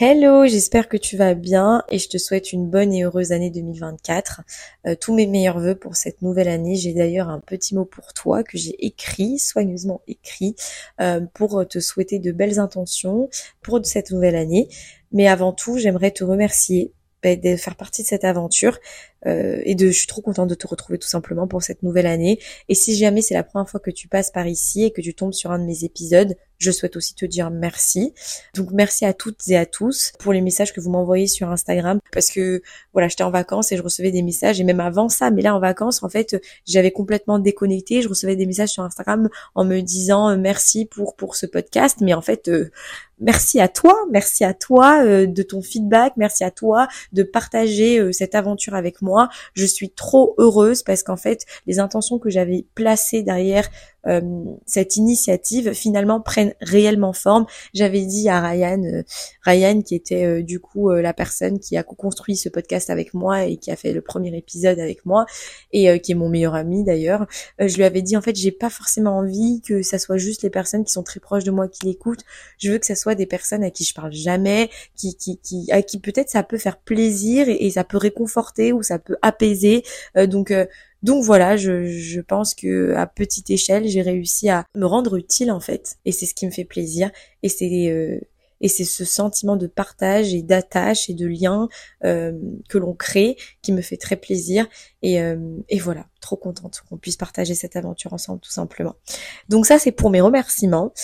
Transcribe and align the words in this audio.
Hello, 0.00 0.44
j'espère 0.44 0.88
que 0.88 0.96
tu 0.96 1.16
vas 1.16 1.34
bien 1.34 1.84
et 1.88 2.00
je 2.00 2.08
te 2.08 2.18
souhaite 2.18 2.52
une 2.52 2.68
bonne 2.68 2.92
et 2.92 3.04
heureuse 3.04 3.30
année 3.30 3.50
2024. 3.50 4.40
Euh, 4.88 4.96
tous 5.00 5.14
mes 5.14 5.28
meilleurs 5.28 5.60
voeux 5.60 5.76
pour 5.76 5.94
cette 5.94 6.20
nouvelle 6.20 6.48
année. 6.48 6.74
J'ai 6.74 6.92
d'ailleurs 6.92 7.28
un 7.28 7.38
petit 7.38 7.76
mot 7.76 7.84
pour 7.84 8.12
toi 8.12 8.42
que 8.42 8.58
j'ai 8.58 8.74
écrit, 8.84 9.38
soigneusement 9.38 10.02
écrit, 10.08 10.56
euh, 11.00 11.20
pour 11.32 11.64
te 11.68 11.78
souhaiter 11.78 12.18
de 12.18 12.32
belles 12.32 12.58
intentions 12.58 13.30
pour 13.62 13.78
cette 13.84 14.10
nouvelle 14.10 14.34
année. 14.34 14.68
Mais 15.12 15.28
avant 15.28 15.52
tout, 15.52 15.78
j'aimerais 15.78 16.10
te 16.10 16.24
remercier 16.24 16.92
bah, 17.22 17.36
de 17.36 17.54
faire 17.54 17.76
partie 17.76 18.02
de 18.02 18.08
cette 18.08 18.24
aventure 18.24 18.78
euh, 19.26 19.60
et 19.64 19.74
de 19.74 19.86
je 19.88 19.98
suis 19.98 20.06
trop 20.06 20.22
contente 20.22 20.48
de 20.48 20.54
te 20.54 20.66
retrouver 20.66 20.98
tout 20.98 21.08
simplement 21.08 21.46
pour 21.46 21.62
cette 21.62 21.82
nouvelle 21.82 22.06
année. 22.06 22.38
Et 22.68 22.74
si 22.74 22.96
jamais 22.96 23.22
c'est 23.22 23.34
la 23.34 23.44
première 23.44 23.68
fois 23.68 23.80
que 23.80 23.90
tu 23.90 24.08
passes 24.08 24.30
par 24.30 24.46
ici 24.46 24.84
et 24.84 24.90
que 24.90 25.00
tu 25.00 25.14
tombes 25.14 25.32
sur 25.32 25.50
un 25.50 25.58
de 25.58 25.64
mes 25.64 25.84
épisodes 25.84 26.36
je 26.58 26.70
souhaite 26.70 26.96
aussi 26.96 27.14
te 27.14 27.24
dire 27.26 27.50
merci. 27.50 28.14
Donc 28.54 28.70
merci 28.72 29.04
à 29.04 29.12
toutes 29.12 29.48
et 29.48 29.56
à 29.56 29.66
tous 29.66 30.12
pour 30.18 30.32
les 30.32 30.40
messages 30.40 30.72
que 30.72 30.80
vous 30.80 30.90
m'envoyez 30.90 31.26
sur 31.26 31.50
Instagram. 31.50 31.98
Parce 32.12 32.30
que 32.30 32.62
voilà 32.92 33.08
j'étais 33.08 33.24
en 33.24 33.30
vacances 33.30 33.72
et 33.72 33.76
je 33.76 33.82
recevais 33.82 34.10
des 34.10 34.22
messages. 34.22 34.60
Et 34.60 34.64
même 34.64 34.80
avant 34.80 35.08
ça 35.08 35.30
mais 35.30 35.42
là 35.42 35.54
en 35.54 35.60
vacances 35.60 36.02
en 36.02 36.08
fait 36.08 36.40
j'avais 36.66 36.90
complètement 36.90 37.38
déconnecté. 37.38 38.02
Je 38.02 38.08
recevais 38.08 38.36
des 38.36 38.46
messages 38.46 38.70
sur 38.70 38.82
Instagram 38.82 39.28
en 39.54 39.64
me 39.64 39.80
disant 39.80 40.30
euh, 40.30 40.36
merci 40.36 40.86
pour 40.86 41.16
pour 41.16 41.36
ce 41.36 41.46
podcast. 41.46 41.98
Mais 42.00 42.14
en 42.14 42.22
fait 42.22 42.48
euh, 42.48 42.70
merci 43.20 43.60
à 43.60 43.68
toi, 43.68 43.94
merci 44.10 44.44
à 44.44 44.54
toi 44.54 45.02
euh, 45.04 45.26
de 45.26 45.42
ton 45.42 45.62
feedback, 45.62 46.14
merci 46.16 46.44
à 46.44 46.50
toi 46.50 46.88
de 47.12 47.22
partager 47.22 47.98
euh, 47.98 48.12
cette 48.12 48.34
aventure 48.34 48.74
avec 48.74 49.02
moi. 49.02 49.13
Je 49.54 49.66
suis 49.66 49.90
trop 49.90 50.34
heureuse 50.38 50.82
parce 50.82 51.02
qu'en 51.02 51.16
fait, 51.16 51.44
les 51.66 51.78
intentions 51.78 52.18
que 52.18 52.30
j'avais 52.30 52.66
placées 52.74 53.22
derrière 53.22 53.68
euh, 54.06 54.20
cette 54.66 54.96
initiative 54.96 55.72
finalement 55.72 56.20
prennent 56.20 56.54
réellement 56.60 57.12
forme. 57.12 57.46
J'avais 57.72 58.04
dit 58.04 58.28
à 58.28 58.40
Ryan, 58.40 58.82
euh, 58.84 59.02
Ryan 59.42 59.82
qui 59.82 59.94
était 59.94 60.24
euh, 60.24 60.42
du 60.42 60.60
coup 60.60 60.90
la 60.90 61.12
personne 61.12 61.58
qui 61.58 61.76
a 61.76 61.82
co-construit 61.82 62.36
ce 62.36 62.48
podcast 62.48 62.90
avec 62.90 63.14
moi 63.14 63.44
et 63.44 63.56
qui 63.56 63.70
a 63.70 63.76
fait 63.76 63.92
le 63.92 64.00
premier 64.00 64.36
épisode 64.36 64.78
avec 64.78 65.06
moi 65.06 65.26
et 65.72 66.00
qui 66.00 66.12
est 66.12 66.14
mon 66.14 66.28
meilleur 66.28 66.54
ami 66.54 66.84
d'ailleurs. 66.84 67.26
je 67.58 67.76
lui 67.76 67.84
avais 67.84 68.02
dit 68.02 68.16
en 68.16 68.22
fait 68.22 68.36
j'ai 68.36 68.52
pas 68.52 68.70
forcément 68.70 69.18
envie 69.18 69.60
que 69.62 69.82
ça 69.82 69.98
soit 69.98 70.18
juste 70.18 70.42
les 70.42 70.50
personnes 70.50 70.84
qui 70.84 70.92
sont 70.92 71.02
très 71.02 71.20
proches 71.20 71.44
de 71.44 71.50
moi 71.50 71.68
qui 71.68 71.86
l'écoutent. 71.86 72.24
Je 72.58 72.70
veux 72.70 72.78
que 72.78 72.86
ça 72.86 72.96
soit 72.96 73.14
des 73.14 73.26
personnes 73.26 73.62
à 73.62 73.70
qui 73.70 73.84
je 73.84 73.94
parle 73.94 74.12
jamais, 74.12 74.70
qui 74.96 75.16
qui 75.16 75.38
qui 75.38 75.70
à 75.72 75.82
qui 75.82 75.98
peut-être 75.98 76.30
ça 76.30 76.42
peut 76.42 76.58
faire 76.58 76.78
plaisir 76.78 77.48
et, 77.48 77.66
et, 77.66 77.70
ça 77.70 77.84
peut 77.84 77.98
réconforter 77.98 78.72
ou 78.72 78.82
ça 78.82 78.98
peut 78.98 79.16
apaiser. 79.22 79.82
donc 80.16 80.52
donc 81.04 81.22
voilà, 81.22 81.58
je, 81.58 82.20
pense 82.22 82.54
que 82.54 82.94
à 82.94 83.06
petite 83.06 83.50
échelle, 83.50 83.86
j'ai 83.86 84.00
réussi 84.00 84.48
à 84.48 84.64
me 84.74 84.86
rendre 84.86 85.16
utile 85.16 85.52
en 85.52 85.60
fait, 85.60 85.98
et 86.06 86.12
c'est 86.12 86.24
ce 86.24 86.32
qui 86.32 86.46
me 86.46 86.50
fait 86.50 86.64
plaisir. 86.64 87.10
Et 87.42 87.50
c'est 87.50 87.90
euh, 87.90 88.18
et 88.62 88.68
c'est 88.68 88.84
ce 88.84 89.04
sentiment 89.04 89.56
de 89.56 89.66
partage 89.66 90.32
et 90.32 90.40
d'attache 90.40 91.10
et 91.10 91.14
de 91.14 91.26
lien 91.26 91.68
euh, 92.04 92.32
que 92.70 92.78
l'on 92.78 92.94
crée 92.94 93.36
qui 93.60 93.72
me 93.72 93.82
fait 93.82 93.98
très 93.98 94.16
plaisir. 94.16 94.66
Et, 95.02 95.20
euh, 95.20 95.36
et 95.68 95.78
voilà, 95.78 96.06
trop 96.22 96.36
contente 96.36 96.82
qu'on 96.88 96.96
puisse 96.96 97.16
partager 97.16 97.54
cette 97.54 97.76
aventure 97.76 98.14
ensemble 98.14 98.40
tout 98.40 98.52
simplement. 98.52 98.94
Donc 99.50 99.66
ça 99.66 99.78
c'est 99.78 99.92
pour 99.92 100.08
mes 100.08 100.22
remerciements. 100.22 100.94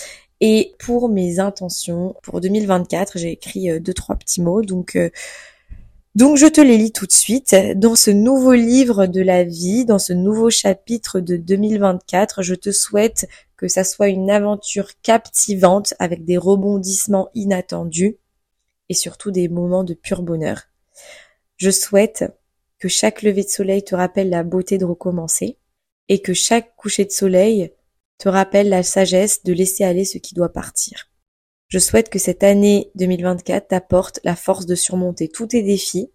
Et 0.41 0.73
pour 0.78 1.11
mes 1.11 1.41
intentions 1.41 2.15
pour 2.23 2.41
2024, 2.41 3.19
j'ai 3.19 3.33
écrit 3.33 3.78
deux 3.78 3.93
trois 3.93 4.17
petits 4.17 4.41
mots. 4.41 4.62
Donc 4.62 4.97
donc 6.14 6.36
je 6.36 6.47
te 6.47 6.61
les 6.61 6.77
lis 6.77 6.92
tout 6.92 7.06
de 7.06 7.12
suite. 7.12 7.55
Dans 7.77 7.94
ce 7.94 8.11
nouveau 8.11 8.53
livre 8.53 9.06
de 9.06 9.20
la 9.20 9.44
vie, 9.44 9.84
dans 9.84 9.98
ce 9.98 10.12
nouveau 10.12 10.50
chapitre 10.50 11.20
de 11.20 11.36
2024, 11.36 12.42
je 12.42 12.55
te 12.55 12.72
souhaite 12.72 13.28
que 13.56 13.69
ça 13.69 13.84
soit 13.84 14.08
une 14.08 14.31
aventure 14.31 14.88
captivante 15.03 15.94
avec 15.98 16.25
des 16.25 16.36
rebondissements 16.36 17.28
inattendus 17.34 18.16
et 18.88 18.94
surtout 18.94 19.31
des 19.31 19.48
moments 19.48 19.84
de 19.84 19.94
pur 19.94 20.22
bonheur. 20.22 20.62
Je 21.58 21.70
souhaite 21.70 22.25
que 22.78 22.88
chaque 22.88 23.22
lever 23.22 23.44
de 23.44 23.48
soleil 23.48 23.84
te 23.84 23.94
rappelle 23.94 24.31
la 24.31 24.42
beauté 24.42 24.78
de 24.78 24.87
recommencer 24.87 25.59
et 26.09 26.22
que 26.22 26.34
chaque 26.34 26.75
coucher 26.75 27.04
de 27.04 27.12
soleil 27.12 27.72
te 28.19 28.28
rappelle 28.28 28.69
la 28.69 28.82
sagesse 28.82 29.44
de 29.44 29.53
laisser 29.53 29.84
aller 29.84 30.04
ce 30.04 30.19
qui 30.19 30.34
doit 30.34 30.53
partir. 30.53 31.09
Je 31.70 31.78
souhaite 31.78 32.10
que 32.10 32.19
cette 32.19 32.42
année 32.42 32.91
2024 32.97 33.69
t'apporte 33.69 34.19
la 34.25 34.34
force 34.34 34.66
de 34.66 34.75
surmonter 34.75 35.28
tous 35.28 35.47
tes 35.47 35.62
défis 35.62 36.10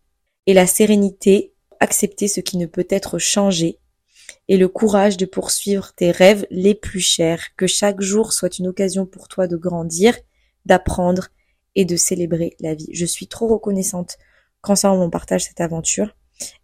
et 0.48 0.54
la 0.54 0.68
sérénité, 0.68 1.54
accepter 1.80 2.28
ce 2.28 2.42
qui 2.42 2.58
ne 2.58 2.66
peut 2.66 2.86
être 2.90 3.20
changé 3.20 3.80
et 4.50 4.58
le 4.58 4.68
courage 4.68 5.16
de 5.16 5.26
poursuivre 5.26 5.94
tes 5.96 6.12
rêves 6.12 6.46
les 6.52 6.76
plus 6.76 7.00
chers, 7.00 7.56
que 7.56 7.68
chaque 7.68 8.02
jour 8.02 8.34
soit 8.34 8.60
une 8.60 8.68
occasion 8.68 9.06
pour 9.06 9.30
toi 9.30 9.48
de 9.48 9.56
grandir, 9.56 10.18
d'apprendre 10.66 11.30
et 11.76 11.86
de 11.86 11.96
célébrer 11.96 12.58
la 12.60 12.76
vie. 12.76 12.90
Je 12.92 13.06
suis 13.06 13.28
trop 13.28 13.48
reconnaissante 13.48 14.18
qu'ensemble 14.60 15.02
on 15.02 15.10
partage 15.10 15.46
cette 15.46 15.62
aventure 15.62 16.18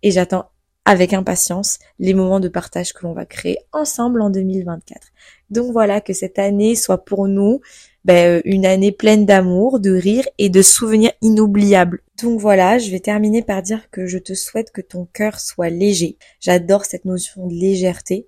et 0.03 0.11
j'attends 0.11 0.51
avec 0.83 1.13
impatience 1.13 1.79
les 1.97 2.13
moments 2.13 2.41
de 2.41 2.49
partage 2.49 2.91
que 2.91 3.03
l'on 3.03 3.13
va 3.13 3.25
créer 3.25 3.57
ensemble 3.71 4.21
en 4.21 4.29
2024. 4.29 5.07
Donc 5.49 5.71
voilà, 5.71 6.01
que 6.01 6.11
cette 6.11 6.39
année 6.39 6.75
soit 6.75 7.05
pour 7.05 7.29
nous 7.29 7.61
ben, 8.03 8.37
euh, 8.37 8.41
une 8.45 8.65
année 8.65 8.91
pleine 8.91 9.25
d'amour, 9.25 9.79
de 9.79 9.91
rire 9.91 10.27
et 10.37 10.49
de 10.49 10.61
souvenirs 10.61 11.11
inoubliables. 11.21 12.01
Donc 12.21 12.39
voilà, 12.39 12.77
je 12.77 12.89
vais 12.91 12.99
terminer 12.99 13.41
par 13.41 13.61
dire 13.61 13.89
que 13.91 14.05
je 14.05 14.17
te 14.17 14.33
souhaite 14.33 14.71
que 14.71 14.81
ton 14.81 15.05
cœur 15.05 15.39
soit 15.39 15.69
léger. 15.69 16.17
J'adore 16.39 16.85
cette 16.85 17.05
notion 17.05 17.47
de 17.47 17.53
légèreté 17.53 18.27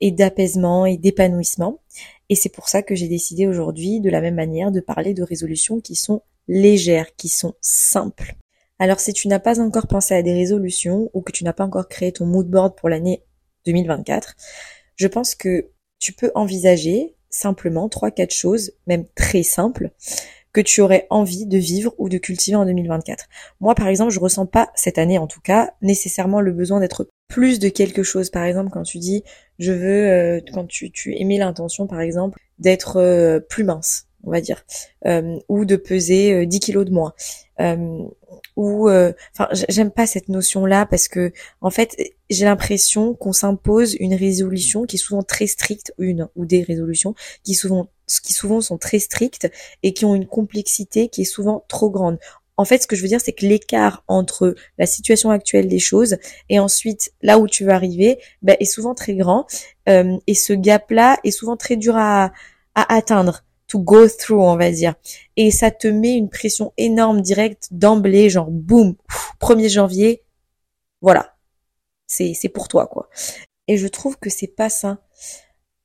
et 0.00 0.10
d'apaisement 0.10 0.86
et 0.86 0.96
d'épanouissement. 0.96 1.80
Et 2.28 2.34
c'est 2.34 2.48
pour 2.48 2.68
ça 2.68 2.82
que 2.82 2.94
j'ai 2.94 3.08
décidé 3.08 3.46
aujourd'hui, 3.46 4.00
de 4.00 4.10
la 4.10 4.20
même 4.20 4.34
manière, 4.34 4.72
de 4.72 4.80
parler 4.80 5.14
de 5.14 5.22
résolutions 5.22 5.80
qui 5.80 5.94
sont 5.94 6.22
légères, 6.48 7.14
qui 7.16 7.28
sont 7.28 7.54
simples. 7.60 8.34
Alors 8.78 9.00
si 9.00 9.12
tu 9.12 9.28
n'as 9.28 9.38
pas 9.38 9.60
encore 9.60 9.86
pensé 9.86 10.14
à 10.14 10.22
des 10.22 10.34
résolutions 10.34 11.10
ou 11.14 11.22
que 11.22 11.32
tu 11.32 11.44
n'as 11.44 11.52
pas 11.52 11.64
encore 11.64 11.88
créé 11.88 12.12
ton 12.12 12.26
mood 12.26 12.48
board 12.48 12.76
pour 12.76 12.88
l'année 12.88 13.24
2024, 13.66 14.34
je 14.96 15.06
pense 15.06 15.34
que 15.34 15.70
tu 15.98 16.12
peux 16.12 16.32
envisager 16.34 17.13
simplement 17.34 17.88
trois, 17.88 18.10
quatre 18.10 18.32
choses, 18.32 18.72
même 18.86 19.04
très 19.14 19.42
simples, 19.42 19.90
que 20.52 20.60
tu 20.60 20.80
aurais 20.80 21.06
envie 21.10 21.46
de 21.46 21.58
vivre 21.58 21.92
ou 21.98 22.08
de 22.08 22.16
cultiver 22.16 22.56
en 22.56 22.64
2024. 22.64 23.26
Moi, 23.60 23.74
par 23.74 23.88
exemple, 23.88 24.12
je 24.12 24.20
ressens 24.20 24.46
pas, 24.46 24.70
cette 24.76 24.98
année 24.98 25.18
en 25.18 25.26
tout 25.26 25.40
cas, 25.40 25.72
nécessairement 25.82 26.40
le 26.40 26.52
besoin 26.52 26.78
d'être 26.78 27.08
plus 27.28 27.58
de 27.58 27.68
quelque 27.68 28.04
chose. 28.04 28.30
Par 28.30 28.44
exemple, 28.44 28.70
quand 28.70 28.84
tu 28.84 28.98
dis, 28.98 29.24
je 29.58 29.72
veux, 29.72 30.10
euh, 30.10 30.40
quand 30.52 30.66
tu, 30.66 30.92
tu 30.92 31.16
émets 31.16 31.38
l'intention, 31.38 31.88
par 31.88 32.00
exemple, 32.00 32.38
d'être 32.60 32.98
euh, 32.98 33.40
plus 33.40 33.64
mince, 33.64 34.06
on 34.22 34.30
va 34.30 34.40
dire, 34.40 34.64
euh, 35.06 35.36
ou 35.48 35.64
de 35.64 35.74
peser 35.74 36.46
10 36.46 36.60
kilos 36.60 36.84
de 36.86 36.92
moins 36.92 37.14
ou 38.56 38.88
euh, 38.88 39.12
enfin 39.32 39.48
j'aime 39.68 39.90
pas 39.90 40.06
cette 40.06 40.28
notion 40.28 40.66
là 40.66 40.86
parce 40.86 41.08
que 41.08 41.32
en 41.60 41.70
fait 41.70 41.96
j'ai 42.30 42.44
l'impression 42.44 43.14
qu'on 43.14 43.32
s'impose 43.32 43.96
une 44.00 44.14
résolution 44.14 44.84
qui 44.84 44.96
est 44.96 44.98
souvent 44.98 45.22
très 45.22 45.46
stricte 45.46 45.92
une 45.98 46.28
ou 46.36 46.46
des 46.46 46.62
résolutions 46.62 47.14
qui 47.42 47.54
souvent 47.54 47.88
qui 48.22 48.32
souvent 48.32 48.60
sont 48.60 48.78
très 48.78 48.98
strictes 48.98 49.50
et 49.82 49.92
qui 49.92 50.04
ont 50.04 50.14
une 50.14 50.26
complexité 50.26 51.08
qui 51.08 51.22
est 51.22 51.26
souvent 51.26 51.64
trop 51.68 51.90
grande 51.90 52.18
en 52.56 52.64
fait, 52.64 52.82
ce 52.82 52.86
que 52.86 52.94
je 52.94 53.02
veux 53.02 53.08
dire, 53.08 53.20
c'est 53.20 53.32
que 53.32 53.44
l'écart 53.46 54.04
entre 54.06 54.54
la 54.78 54.86
situation 54.86 55.30
actuelle 55.30 55.66
des 55.66 55.80
choses 55.80 56.18
et 56.48 56.60
ensuite 56.60 57.12
là 57.20 57.38
où 57.38 57.48
tu 57.48 57.64
veux 57.64 57.72
arriver 57.72 58.18
ben, 58.42 58.56
est 58.60 58.64
souvent 58.64 58.94
très 58.94 59.14
grand. 59.14 59.46
Euh, 59.88 60.16
et 60.26 60.34
ce 60.34 60.52
gap-là 60.52 61.18
est 61.24 61.32
souvent 61.32 61.56
très 61.56 61.76
dur 61.76 61.96
à, 61.96 62.26
à 62.74 62.94
atteindre 62.94 63.42
to 63.66 63.78
go 63.78 64.08
through, 64.08 64.42
on 64.42 64.56
va 64.56 64.70
dire. 64.70 64.94
Et 65.36 65.50
ça 65.50 65.70
te 65.70 65.88
met 65.88 66.16
une 66.16 66.28
pression 66.28 66.72
énorme 66.76 67.20
directe 67.20 67.68
d'emblée, 67.70 68.30
genre 68.30 68.50
boum, 68.50 68.94
1er 69.40 69.68
janvier, 69.68 70.24
voilà. 71.04 71.36
C'est, 72.06 72.32
c'est 72.32 72.48
pour 72.48 72.66
toi, 72.68 72.86
quoi. 72.86 73.10
Et 73.68 73.76
je 73.76 73.86
trouve 73.88 74.18
que 74.18 74.30
c'est 74.30 74.46
pas 74.46 74.70
ça. 74.70 75.02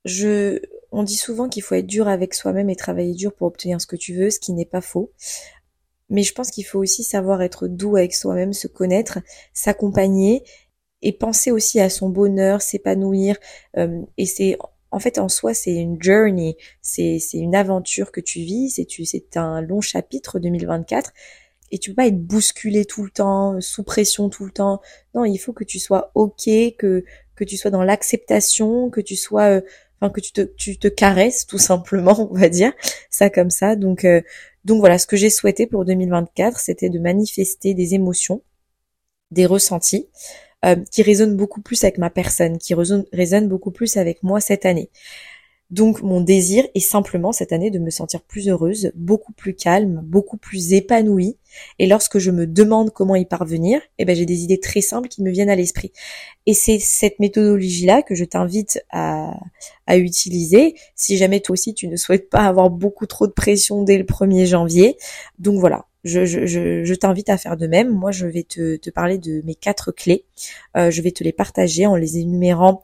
Je, 0.06 0.60
on 0.92 1.02
dit 1.02 1.16
souvent 1.16 1.48
qu'il 1.48 1.62
faut 1.62 1.74
être 1.74 1.86
dur 1.86 2.08
avec 2.08 2.32
soi-même 2.32 2.70
et 2.70 2.76
travailler 2.76 3.14
dur 3.14 3.34
pour 3.34 3.46
obtenir 3.46 3.80
ce 3.82 3.86
que 3.86 3.96
tu 3.96 4.14
veux, 4.14 4.30
ce 4.30 4.40
qui 4.40 4.54
n'est 4.54 4.64
pas 4.64 4.80
faux. 4.80 5.12
Mais 6.08 6.22
je 6.22 6.32
pense 6.32 6.50
qu'il 6.50 6.64
faut 6.64 6.78
aussi 6.78 7.04
savoir 7.04 7.42
être 7.42 7.68
doux 7.68 7.96
avec 7.96 8.14
soi-même, 8.14 8.54
se 8.54 8.66
connaître, 8.66 9.18
s'accompagner 9.52 10.42
et 11.02 11.12
penser 11.12 11.50
aussi 11.50 11.80
à 11.80 11.90
son 11.90 12.08
bonheur, 12.08 12.62
s'épanouir. 12.62 13.36
Euh, 13.76 14.00
et 14.16 14.24
c'est 14.24 14.56
en 14.92 14.98
fait, 14.98 15.18
en 15.18 15.28
soi, 15.28 15.54
c'est 15.54 15.74
une 15.74 16.02
journey, 16.02 16.56
c'est 16.82 17.20
une 17.32 17.54
aventure 17.54 18.12
que 18.12 18.20
tu 18.20 18.40
vis, 18.40 18.70
c'est 18.70 19.36
un 19.36 19.60
long 19.60 19.80
chapitre 19.80 20.38
2024 20.38 21.12
et 21.70 21.78
tu 21.78 21.90
peux 21.90 21.96
pas 21.96 22.06
être 22.06 22.20
bousculé 22.20 22.84
tout 22.84 23.04
le 23.04 23.10
temps, 23.10 23.60
sous 23.60 23.84
pression 23.84 24.28
tout 24.28 24.44
le 24.44 24.50
temps. 24.50 24.80
Non, 25.14 25.24
il 25.24 25.38
faut 25.38 25.52
que 25.52 25.64
tu 25.64 25.78
sois 25.78 26.10
ok, 26.14 26.48
que 26.78 27.04
que 27.36 27.44
tu 27.44 27.56
sois 27.56 27.70
dans 27.70 27.82
l'acceptation, 27.82 28.90
que 28.90 29.00
tu 29.00 29.16
sois, 29.16 29.44
euh, 29.44 29.60
enfin 30.00 30.10
que 30.10 30.20
tu 30.20 30.32
te 30.32 30.42
tu 30.42 30.78
te 30.78 30.88
caresses 30.88 31.46
tout 31.46 31.58
simplement, 31.58 32.28
on 32.32 32.34
va 32.34 32.48
dire. 32.48 32.72
Ça 33.10 33.30
comme 33.30 33.50
ça. 33.50 33.76
Donc 33.76 34.04
euh, 34.04 34.20
donc 34.64 34.80
voilà, 34.80 34.98
ce 34.98 35.06
que 35.06 35.16
j'ai 35.16 35.30
souhaité 35.30 35.66
pour 35.66 35.84
2024, 35.84 36.58
c'était 36.58 36.90
de 36.90 36.98
manifester 36.98 37.74
des 37.74 37.94
émotions, 37.94 38.42
des 39.30 39.46
ressentis, 39.46 40.08
euh, 40.64 40.76
qui 40.90 41.02
résonne 41.02 41.36
beaucoup 41.36 41.62
plus 41.62 41.82
avec 41.84 41.98
ma 41.98 42.10
personne, 42.10 42.58
qui 42.58 42.74
résonne, 42.74 43.48
beaucoup 43.48 43.70
plus 43.70 43.96
avec 43.96 44.22
moi 44.22 44.40
cette 44.40 44.66
année. 44.66 44.90
Donc 45.70 46.02
mon 46.02 46.20
désir 46.20 46.66
est 46.74 46.80
simplement 46.80 47.30
cette 47.30 47.52
année 47.52 47.70
de 47.70 47.78
me 47.78 47.90
sentir 47.90 48.22
plus 48.22 48.48
heureuse, 48.48 48.90
beaucoup 48.96 49.32
plus 49.32 49.54
calme, 49.54 50.02
beaucoup 50.04 50.36
plus 50.36 50.72
épanouie. 50.72 51.38
Et 51.78 51.86
lorsque 51.86 52.18
je 52.18 52.32
me 52.32 52.46
demande 52.46 52.90
comment 52.90 53.14
y 53.14 53.24
parvenir, 53.24 53.80
eh 53.98 54.04
ben 54.04 54.16
j'ai 54.16 54.26
des 54.26 54.42
idées 54.42 54.58
très 54.58 54.80
simples 54.80 55.08
qui 55.08 55.22
me 55.22 55.30
viennent 55.30 55.48
à 55.48 55.54
l'esprit. 55.54 55.92
Et 56.46 56.54
c'est 56.54 56.80
cette 56.80 57.20
méthodologie-là 57.20 58.02
que 58.02 58.16
je 58.16 58.24
t'invite 58.24 58.84
à, 58.90 59.38
à 59.86 59.96
utiliser 59.96 60.74
si 60.96 61.16
jamais 61.16 61.40
toi 61.40 61.52
aussi 61.52 61.72
tu 61.72 61.86
ne 61.86 61.96
souhaites 61.96 62.28
pas 62.30 62.46
avoir 62.46 62.68
beaucoup 62.68 63.06
trop 63.06 63.28
de 63.28 63.32
pression 63.32 63.84
dès 63.84 63.96
le 63.96 64.04
1er 64.04 64.46
janvier. 64.46 64.96
Donc 65.38 65.60
voilà, 65.60 65.86
je, 66.04 66.94
t'invite 66.94 67.28
à 67.28 67.36
faire 67.36 67.56
de 67.56 67.66
même. 67.66 67.90
Moi, 67.90 68.10
je 68.10 68.26
vais 68.26 68.42
te, 68.42 68.90
parler 68.90 69.18
de 69.18 69.42
mes 69.44 69.54
quatre 69.54 69.92
clés. 69.92 70.24
Euh, 70.76 70.90
je 70.90 71.02
vais 71.02 71.12
te 71.12 71.24
les 71.24 71.32
partager 71.32 71.86
en 71.86 71.96
les 71.96 72.18
énumérant 72.18 72.82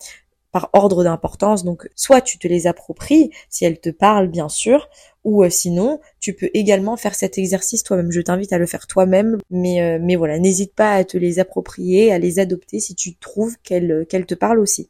par 0.52 0.70
ordre 0.72 1.04
d'importance. 1.04 1.64
Donc, 1.64 1.88
soit 1.94 2.20
tu 2.20 2.38
te 2.38 2.48
les 2.48 2.66
appropries, 2.66 3.30
si 3.50 3.64
elles 3.64 3.80
te 3.80 3.90
parlent, 3.90 4.28
bien 4.28 4.48
sûr, 4.48 4.88
ou 5.24 5.44
euh, 5.44 5.50
sinon, 5.50 6.00
tu 6.20 6.34
peux 6.34 6.50
également 6.54 6.96
faire 6.96 7.14
cet 7.14 7.36
exercice 7.38 7.82
toi-même. 7.82 8.10
Je 8.10 8.20
t'invite 8.20 8.52
à 8.52 8.58
le 8.58 8.66
faire 8.66 8.86
toi-même, 8.86 9.38
mais, 9.50 9.82
euh, 9.82 10.16
voilà, 10.16 10.38
n'hésite 10.38 10.74
pas 10.74 10.92
à 10.92 11.04
te 11.04 11.18
les 11.18 11.38
approprier, 11.38 12.12
à 12.12 12.18
les 12.18 12.38
adopter 12.38 12.80
si 12.80 12.94
tu 12.94 13.16
trouves 13.16 13.56
qu'elles 13.62 14.06
te 14.26 14.34
parlent 14.34 14.60
aussi. 14.60 14.88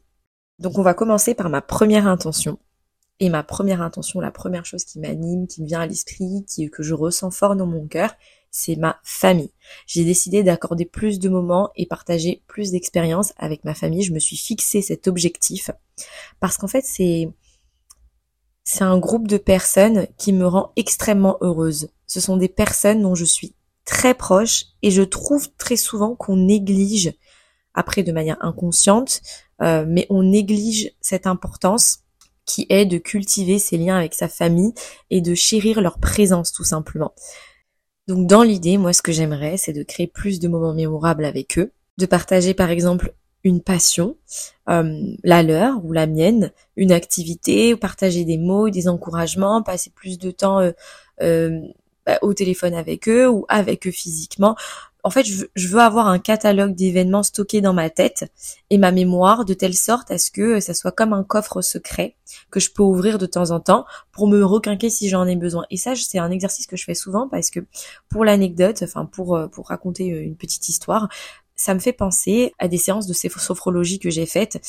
Donc, 0.59 0.77
on 0.77 0.83
va 0.83 0.93
commencer 0.93 1.33
par 1.33 1.49
ma 1.49 1.61
première 1.61 2.07
intention. 2.07 2.57
Et 3.19 3.29
ma 3.29 3.43
première 3.43 3.81
intention, 3.81 4.19
la 4.19 4.31
première 4.31 4.65
chose 4.65 4.85
qui 4.85 4.99
m'anime, 4.99 5.47
qui 5.47 5.61
me 5.61 5.67
vient 5.67 5.81
à 5.81 5.87
l'esprit, 5.87 6.45
que 6.71 6.83
je 6.83 6.93
ressens 6.93 7.31
fort 7.31 7.55
dans 7.55 7.65
mon 7.65 7.87
cœur, 7.87 8.13
c'est 8.51 8.75
ma 8.75 8.99
famille. 9.03 9.51
J'ai 9.87 10.05
décidé 10.05 10.43
d'accorder 10.43 10.85
plus 10.85 11.19
de 11.19 11.29
moments 11.29 11.71
et 11.75 11.85
partager 11.85 12.43
plus 12.47 12.71
d'expériences 12.71 13.33
avec 13.37 13.63
ma 13.63 13.73
famille. 13.73 14.03
Je 14.03 14.13
me 14.13 14.19
suis 14.19 14.37
fixé 14.37 14.81
cet 14.81 15.07
objectif 15.07 15.71
parce 16.39 16.57
qu'en 16.57 16.67
fait, 16.67 16.85
c'est 16.85 17.29
c'est 18.63 18.83
un 18.83 18.99
groupe 18.99 19.27
de 19.27 19.37
personnes 19.37 20.07
qui 20.17 20.33
me 20.33 20.45
rend 20.45 20.73
extrêmement 20.75 21.37
heureuse. 21.39 21.89
Ce 22.05 22.19
sont 22.19 22.35
des 22.35 22.49
personnes 22.49 23.01
dont 23.01 23.15
je 23.15 23.23
suis 23.23 23.55
très 23.85 24.13
proche 24.13 24.65
et 24.81 24.91
je 24.91 25.03
trouve 25.03 25.49
très 25.57 25.77
souvent 25.77 26.15
qu'on 26.15 26.35
néglige, 26.35 27.13
après 27.73 28.03
de 28.03 28.11
manière 28.11 28.37
inconsciente, 28.41 29.21
euh, 29.61 29.85
mais 29.87 30.05
on 30.09 30.21
néglige 30.21 30.91
cette 30.99 31.27
importance 31.27 31.99
qui 32.47 32.65
est 32.69 32.85
de 32.85 32.97
cultiver 32.97 33.59
ses 33.59 33.77
liens 33.77 33.97
avec 33.97 34.15
sa 34.15 34.27
famille 34.27 34.73
et 35.11 35.21
de 35.21 35.35
chérir 35.35 35.81
leur 35.81 35.99
présence 35.99 36.51
tout 36.51 36.63
simplement. 36.63 37.13
Donc 38.07 38.25
dans 38.25 38.41
l'idée, 38.41 38.79
moi 38.79 38.93
ce 38.93 39.03
que 39.03 39.11
j'aimerais, 39.11 39.57
c'est 39.57 39.73
de 39.73 39.83
créer 39.83 40.07
plus 40.07 40.39
de 40.39 40.47
moments 40.47 40.73
mémorables 40.73 41.25
avec 41.25 41.59
eux, 41.59 41.71
de 41.99 42.05
partager 42.07 42.55
par 42.55 42.71
exemple 42.71 43.13
une 43.43 43.61
passion, 43.61 44.17
euh, 44.69 44.99
la 45.23 45.43
leur 45.43 45.83
ou 45.85 45.91
la 45.91 46.07
mienne, 46.07 46.51
une 46.75 46.91
activité, 46.91 47.75
partager 47.75 48.25
des 48.25 48.37
mots, 48.37 48.69
des 48.69 48.87
encouragements, 48.87 49.61
passer 49.61 49.91
plus 49.93 50.17
de 50.17 50.31
temps 50.31 50.59
euh, 50.59 50.71
euh, 51.21 51.61
bah, 52.05 52.17
au 52.21 52.33
téléphone 52.33 52.73
avec 52.73 53.07
eux 53.09 53.29
ou 53.29 53.45
avec 53.49 53.87
eux 53.87 53.91
physiquement 53.91 54.55
en 55.07 55.09
fait, 55.09 55.25
je 55.25 55.67
veux, 55.69 55.79
avoir 55.79 56.07
un 56.07 56.19
catalogue 56.19 56.75
d'événements 56.75 57.23
stockés 57.23 57.61
dans 57.61 57.71
ma 57.71 57.89
tête 57.89 58.29
et 58.69 58.77
ma 58.77 58.91
mémoire 58.91 59.45
de 59.45 59.53
telle 59.53 59.73
sorte 59.73 60.11
à 60.11 60.17
ce 60.17 60.31
que 60.31 60.59
ça 60.59 60.73
soit 60.73 60.91
comme 60.91 61.13
un 61.13 61.23
coffre 61.23 61.61
secret 61.61 62.17
que 62.51 62.59
je 62.59 62.71
peux 62.71 62.83
ouvrir 62.83 63.17
de 63.17 63.25
temps 63.25 63.51
en 63.51 63.61
temps 63.61 63.85
pour 64.11 64.27
me 64.27 64.43
requinquer 64.43 64.89
si 64.89 65.07
j'en 65.07 65.25
ai 65.25 65.37
besoin. 65.37 65.63
Et 65.69 65.77
ça, 65.77 65.95
c'est 65.95 66.19
un 66.19 66.29
exercice 66.29 66.67
que 66.67 66.75
je 66.75 66.83
fais 66.83 66.93
souvent 66.93 67.29
parce 67.29 67.51
que 67.51 67.61
pour 68.09 68.25
l'anecdote, 68.25 68.83
enfin 68.83 69.05
pour 69.05 69.37
euh, 69.37 69.47
pour 69.47 69.69
raconter 69.69 70.11
euh, 70.11 70.21
une 70.21 70.35
petite 70.35 70.67
histoire, 70.67 71.07
ça 71.55 71.73
me 71.73 71.79
fait 71.79 71.93
penser 71.93 72.53
à 72.59 72.67
des 72.67 72.77
séances 72.77 73.07
de 73.07 73.13
sophrologie 73.13 73.99
que 73.99 74.09
j'ai 74.09 74.25
faites 74.25 74.59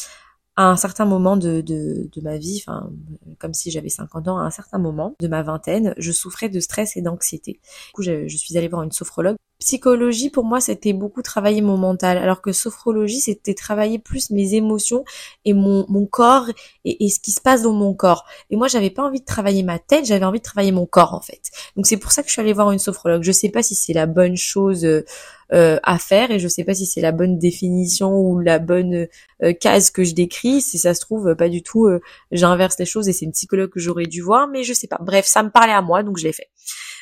à 0.58 0.64
un 0.64 0.76
certain 0.76 1.05
moment 1.05 1.37
de, 1.37 1.60
de, 1.60 2.10
de 2.12 2.20
ma 2.20 2.37
vie, 2.37 2.60
enfin 2.66 2.90
comme 3.38 3.55
si 3.55 3.70
j'avais 3.70 3.88
50 3.88 4.26
ans, 4.26 4.38
à 4.38 4.43
un 4.43 4.50
certain 4.50 4.78
moment 4.78 5.14
de 5.20 5.28
ma 5.28 5.44
vingtaine, 5.44 5.94
je 5.99 6.10
souffrais 6.10 6.49
de 6.49 6.58
stress 6.58 6.96
et 6.96 7.00
d'anxiété. 7.00 7.52
Du 7.52 7.93
coup, 7.94 8.02
je, 8.02 8.26
suis 8.26 8.58
allée 8.58 8.66
voir 8.66 8.82
une 8.82 8.90
sophrologue. 8.90 9.37
Psychologie, 9.60 10.31
pour 10.31 10.44
moi, 10.44 10.60
c'était 10.60 10.93
beaucoup 10.93 11.22
travailler 11.22 11.62
mon 11.62 11.76
mental, 11.76 12.19
alors 12.19 12.43
que 12.43 12.50
sophrologie, 12.50 13.20
c'était 13.20 13.55
travailler 13.55 14.00
plus 14.00 14.31
mes 14.31 14.55
émotions 14.55 15.05
et 15.44 15.52
mon, 15.52 15.87
mon 15.88 16.06
corps 16.06 16.49
et, 16.84 17.05
et, 17.05 17.08
ce 17.08 17.20
qui 17.20 17.31
se 17.31 17.40
passe 17.40 17.62
dans 17.62 17.72
mon 17.72 17.94
corps. 17.94 18.25
Et 18.50 18.56
moi, 18.56 18.66
j'avais 18.66 18.90
pas 18.90 19.05
envie 19.05 19.20
de 19.20 19.25
travailler 19.25 19.62
ma 19.62 19.78
tête, 19.78 20.06
j'avais 20.06 20.25
envie 20.25 20.40
de 20.40 20.44
travailler 20.44 20.72
mon 20.72 20.87
corps, 20.87 21.14
en 21.14 21.20
fait. 21.20 21.52
Donc 21.76 21.87
c'est 21.87 21.99
pour 21.99 22.10
ça 22.10 22.22
que 22.22 22.28
je 22.28 22.32
suis 22.32 22.40
allée 22.40 22.52
voir 22.52 22.72
une 22.72 22.81
sophrologue. 22.81 23.22
Je 23.22 23.32
sais 23.32 23.49
pas 23.49 23.62
si 23.62 23.76
c'est 23.76 23.93
la 23.93 24.06
bonne 24.06 24.37
chose 24.37 24.84
euh, 25.52 25.78
à 25.82 25.98
faire 25.98 26.30
et 26.30 26.38
je 26.38 26.46
sais 26.46 26.64
pas 26.64 26.74
si 26.74 26.84
c'est 26.84 27.00
la 27.00 27.12
bonne 27.12 27.38
définition 27.38 28.12
ou 28.12 28.38
la 28.38 28.58
bonne 28.58 29.06
euh, 29.42 29.52
case 29.54 29.90
que 29.90 30.04
je 30.04 30.14
décris. 30.14 30.60
Si 30.60 30.78
ça 30.78 30.92
se 30.92 31.00
trouve 31.00 31.34
pas 31.36 31.48
du 31.48 31.62
tout, 31.62 31.86
euh, 31.86 32.00
j'inverse 32.32 32.78
les 32.78 32.84
choses 32.84 33.08
et 33.08 33.14
c'est 33.14 33.24
une 33.24 33.32
psychologue 33.32 33.70
que 33.70 33.80
j'aurais 33.80 34.06
dû 34.06 34.20
voir, 34.20 34.48
mais 34.48 34.62
je 34.62 34.74
sais 34.74 34.88
pas. 34.88 34.98
Bref, 35.00 35.26
ça 35.26 35.42
me 35.42 35.50
parlait 35.50 35.72
à 35.72 35.80
moi 35.80 36.02
donc 36.02 36.18
je 36.18 36.24
l'ai 36.24 36.32
fait. 36.32 36.48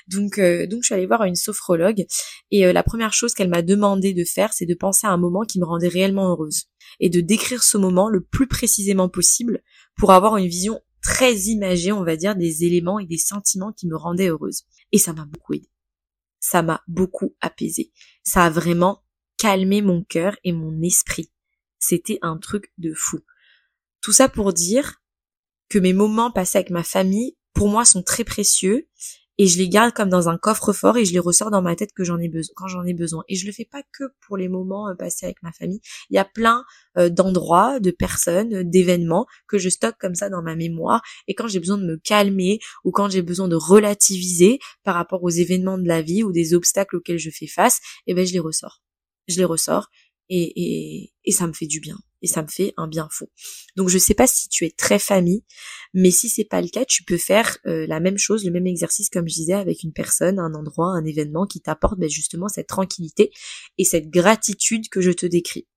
Donc 0.06 0.38
donc 0.38 0.82
je 0.82 0.86
suis 0.86 0.94
allée 0.94 1.06
voir 1.06 1.24
une 1.24 1.34
sophrologue 1.34 2.06
et 2.52 2.72
la 2.72 2.82
première 2.84 3.12
chose 3.12 3.34
qu'elle 3.34 3.48
m'a 3.48 3.62
demandé 3.62 4.14
de 4.14 4.22
faire, 4.22 4.52
c'est 4.52 4.66
de 4.66 4.74
penser 4.74 5.08
à 5.08 5.10
un 5.10 5.16
moment 5.16 5.42
qui 5.42 5.58
me 5.58 5.64
rendait 5.64 5.88
réellement 5.88 6.28
heureuse 6.28 6.66
et 7.00 7.10
de 7.10 7.20
décrire 7.20 7.64
ce 7.64 7.76
moment 7.76 8.08
le 8.08 8.20
plus 8.20 8.46
précisément 8.46 9.08
possible 9.08 9.62
pour 9.96 10.12
avoir 10.12 10.36
une 10.36 10.46
vision 10.46 10.80
très 11.02 11.34
imagée, 11.34 11.90
on 11.90 12.04
va 12.04 12.16
dire, 12.16 12.36
des 12.36 12.64
éléments 12.64 13.00
et 13.00 13.06
des 13.06 13.18
sentiments 13.18 13.72
qui 13.72 13.88
me 13.88 13.96
rendaient 13.96 14.28
heureuse. 14.28 14.62
Et 14.92 14.98
ça 14.98 15.12
m'a 15.12 15.24
beaucoup 15.24 15.54
aidé 15.54 15.68
ça 16.46 16.62
m'a 16.62 16.84
beaucoup 16.86 17.34
apaisé. 17.40 17.92
Ça 18.22 18.44
a 18.44 18.50
vraiment 18.50 19.02
calmé 19.36 19.82
mon 19.82 20.04
cœur 20.04 20.36
et 20.44 20.52
mon 20.52 20.80
esprit. 20.80 21.32
C'était 21.80 22.20
un 22.22 22.38
truc 22.38 22.72
de 22.78 22.94
fou. 22.94 23.18
Tout 24.00 24.12
ça 24.12 24.28
pour 24.28 24.52
dire 24.52 25.02
que 25.68 25.80
mes 25.80 25.92
moments 25.92 26.30
passés 26.30 26.58
avec 26.58 26.70
ma 26.70 26.84
famille, 26.84 27.36
pour 27.52 27.68
moi, 27.68 27.84
sont 27.84 28.04
très 28.04 28.22
précieux 28.22 28.88
et 29.38 29.46
je 29.46 29.58
les 29.58 29.68
garde 29.68 29.92
comme 29.92 30.08
dans 30.08 30.28
un 30.28 30.38
coffre-fort 30.38 30.96
et 30.96 31.04
je 31.04 31.12
les 31.12 31.18
ressors 31.18 31.50
dans 31.50 31.62
ma 31.62 31.76
tête 31.76 31.92
que 31.92 32.04
j'en 32.04 32.18
ai 32.18 32.28
besoin 32.28 32.52
quand 32.56 32.68
j'en 32.68 32.84
ai 32.84 32.94
besoin. 32.94 33.24
Et 33.28 33.36
je 33.36 33.46
le 33.46 33.52
fais 33.52 33.64
pas 33.64 33.82
que 33.92 34.04
pour 34.26 34.36
les 34.36 34.48
moments 34.48 34.88
euh, 34.88 34.94
passés 34.94 35.26
avec 35.26 35.42
ma 35.42 35.52
famille. 35.52 35.80
Il 36.10 36.16
y 36.16 36.18
a 36.18 36.24
plein 36.24 36.64
euh, 36.96 37.08
d'endroits 37.08 37.80
de 37.80 37.90
personnes 37.90 38.54
euh, 38.54 38.64
d'événements 38.64 39.26
que 39.46 39.58
je 39.58 39.68
stocke 39.68 39.96
comme 39.98 40.14
ça 40.14 40.30
dans 40.30 40.42
ma 40.42 40.56
mémoire. 40.56 41.02
Et 41.28 41.34
quand 41.34 41.48
j'ai 41.48 41.60
besoin 41.60 41.78
de 41.78 41.84
me 41.84 41.96
calmer 41.96 42.60
ou 42.84 42.90
quand 42.90 43.10
j'ai 43.10 43.22
besoin 43.22 43.48
de 43.48 43.56
relativiser 43.56 44.58
par 44.84 44.94
rapport 44.94 45.22
aux 45.22 45.30
événements 45.30 45.78
de 45.78 45.86
la 45.86 46.02
vie 46.02 46.22
ou 46.22 46.32
des 46.32 46.54
obstacles 46.54 46.96
auxquels 46.96 47.18
je 47.18 47.30
fais 47.30 47.46
face 47.46 47.80
et 48.06 48.12
eh 48.12 48.14
ben 48.14 48.26
je 48.26 48.32
les 48.32 48.40
ressors. 48.40 48.82
Je 49.28 49.36
les 49.36 49.44
ressors 49.44 49.88
et, 50.28 50.52
et, 50.56 51.12
et 51.24 51.32
ça 51.32 51.46
me 51.46 51.52
fait 51.52 51.66
du 51.66 51.80
bien 51.80 51.98
et 52.26 52.28
ça 52.28 52.42
me 52.42 52.48
fait 52.48 52.74
un 52.76 52.88
bien 52.88 53.08
fou. 53.10 53.26
Donc 53.76 53.88
je 53.88 53.98
sais 53.98 54.14
pas 54.14 54.26
si 54.26 54.48
tu 54.48 54.64
es 54.66 54.70
très 54.70 54.98
famille, 54.98 55.44
mais 55.94 56.10
si 56.10 56.28
c'est 56.28 56.44
pas 56.44 56.60
le 56.60 56.68
cas, 56.68 56.84
tu 56.84 57.04
peux 57.04 57.18
faire 57.18 57.56
euh, 57.66 57.86
la 57.86 58.00
même 58.00 58.18
chose, 58.18 58.44
le 58.44 58.50
même 58.50 58.66
exercice 58.66 59.08
comme 59.08 59.28
je 59.28 59.34
disais 59.34 59.52
avec 59.52 59.84
une 59.84 59.92
personne, 59.92 60.40
un 60.40 60.52
endroit, 60.54 60.88
un 60.88 61.04
événement 61.04 61.46
qui 61.46 61.60
t'apporte 61.60 61.98
ben, 61.98 62.10
justement 62.10 62.48
cette 62.48 62.66
tranquillité 62.66 63.30
et 63.78 63.84
cette 63.84 64.10
gratitude 64.10 64.88
que 64.88 65.00
je 65.00 65.12
te 65.12 65.24
décris. 65.24 65.68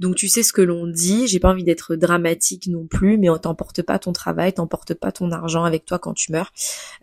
Donc 0.00 0.14
tu 0.14 0.28
sais 0.28 0.42
ce 0.42 0.52
que 0.52 0.62
l'on 0.62 0.86
dit, 0.86 1.26
j'ai 1.26 1.40
pas 1.40 1.50
envie 1.50 1.64
d'être 1.64 1.96
dramatique 1.96 2.68
non 2.68 2.86
plus, 2.86 3.18
mais 3.18 3.28
on 3.28 3.38
t'emporte 3.38 3.82
pas 3.82 3.98
ton 3.98 4.12
travail, 4.12 4.52
t'emporte 4.52 4.94
pas 4.94 5.10
ton 5.10 5.32
argent 5.32 5.64
avec 5.64 5.84
toi 5.84 5.98
quand 5.98 6.14
tu 6.14 6.30
meurs. 6.30 6.52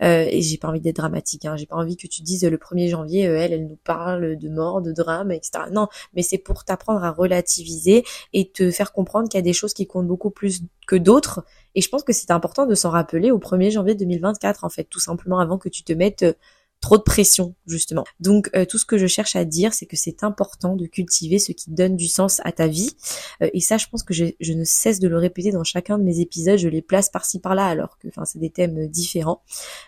Euh, 0.02 0.26
et 0.30 0.42
j'ai 0.42 0.58
pas 0.58 0.70
envie 0.70 0.80
d'être 0.80 0.96
dramatique, 0.96 1.46
hein. 1.46 1.58
j'ai 1.58 1.66
pas 1.66 1.76
envie 1.76 1.98
que 1.98 2.08
tu 2.08 2.22
dises 2.22 2.46
le 2.46 2.58
1er 2.58 2.90
janvier, 2.90 3.28
euh, 3.28 3.38
elle, 3.38 3.52
elle 3.54 3.68
nous 3.68 3.80
parle 3.84 4.38
de 4.38 4.50
mort, 4.50 4.82
de 4.82 4.94
drame, 4.94 5.32
etc. 5.32 5.66
Non, 5.72 5.88
mais 6.14 6.22
c'est 6.22 6.38
pour 6.38 6.64
t'apprendre 6.64 7.04
à 7.04 7.12
relativiser 7.12 8.06
et 8.34 8.50
te 8.50 8.72
faire 8.72 8.94
comprendre 8.94 9.28
qu'il 9.28 9.38
y 9.38 9.44
a 9.44 9.44
des 9.44 9.54
choses 9.54 9.74
qui 9.74 9.88
comptent 9.88 10.08
beaucoup 10.08 10.32
plus 10.32 10.62
que 10.88 10.96
d'autres. 10.96 11.44
Et 11.76 11.82
je 11.82 11.90
pense 11.90 12.04
que 12.04 12.14
c'est 12.14 12.32
important 12.32 12.66
de 12.66 12.76
s'en 12.76 12.92
rappeler 12.92 13.32
au 13.32 13.40
1er 13.40 13.72
janvier 13.72 13.96
2024, 13.96 14.64
en 14.64 14.70
fait, 14.70 14.86
tout 14.86 15.00
simplement 15.00 15.40
avant 15.40 15.58
que 15.58 15.68
tu 15.68 15.84
te 15.84 15.92
mettes 15.92 16.24
euh, 16.24 16.34
trop 16.82 16.98
de 16.98 17.04
pression 17.04 17.56
justement. 17.66 18.04
Donc 18.20 18.50
euh, 18.56 18.66
tout 18.66 18.78
ce 18.78 18.86
que 18.86 18.98
je 18.98 19.08
cherche 19.08 19.36
à 19.36 19.44
dire, 19.44 19.74
c'est 19.74 19.86
que 19.86 19.96
c'est 19.96 20.24
important 20.24 20.76
de 20.76 20.86
cultiver 20.86 21.40
ce 21.40 21.52
qui 21.52 21.72
donne 21.72 21.96
du 21.96 22.08
sens 22.08 22.42
à 22.44 22.52
ta 22.52 22.68
vie. 22.68 22.92
Euh, 23.42 23.50
et 23.54 23.60
ça, 23.60 23.78
je 23.78 23.88
pense 23.88 24.04
que 24.04 24.14
je, 24.14 24.26
je, 24.40 24.54
ne 24.54 24.64
cesse 24.64 25.00
de 25.00 25.08
le 25.08 25.18
répéter 25.18 25.52
dans 25.52 25.64
chacun 25.64 25.98
de 25.98 26.04
mes 26.04 26.20
épisodes. 26.20 26.58
Je 26.58 26.68
les 26.68 26.82
place 26.82 27.10
par-ci 27.10 27.40
par-là, 27.40 27.66
alors 27.66 27.98
que, 27.98 28.08
c'est 28.26 28.40
des 28.40 28.50
thèmes 28.50 28.88
différents. 28.88 29.42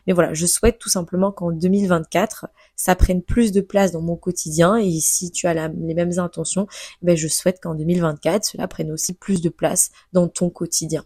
Mais 0.05 0.13
voilà, 0.13 0.33
je 0.33 0.45
souhaite 0.45 0.79
tout 0.79 0.89
simplement 0.89 1.31
qu'en 1.31 1.51
2024, 1.51 2.47
ça 2.75 2.95
prenne 2.95 3.21
plus 3.21 3.51
de 3.51 3.61
place 3.61 3.91
dans 3.91 4.01
mon 4.01 4.15
quotidien. 4.15 4.75
Et 4.77 4.99
si 4.99 5.31
tu 5.31 5.47
as 5.47 5.53
les 5.67 5.93
mêmes 5.93 6.17
intentions, 6.19 6.67
ben 7.01 7.15
je 7.15 7.27
souhaite 7.27 7.59
qu'en 7.61 7.75
2024, 7.75 8.43
cela 8.43 8.67
prenne 8.67 8.91
aussi 8.91 9.13
plus 9.13 9.41
de 9.41 9.49
place 9.49 9.91
dans 10.13 10.27
ton 10.27 10.49
quotidien. 10.49 11.05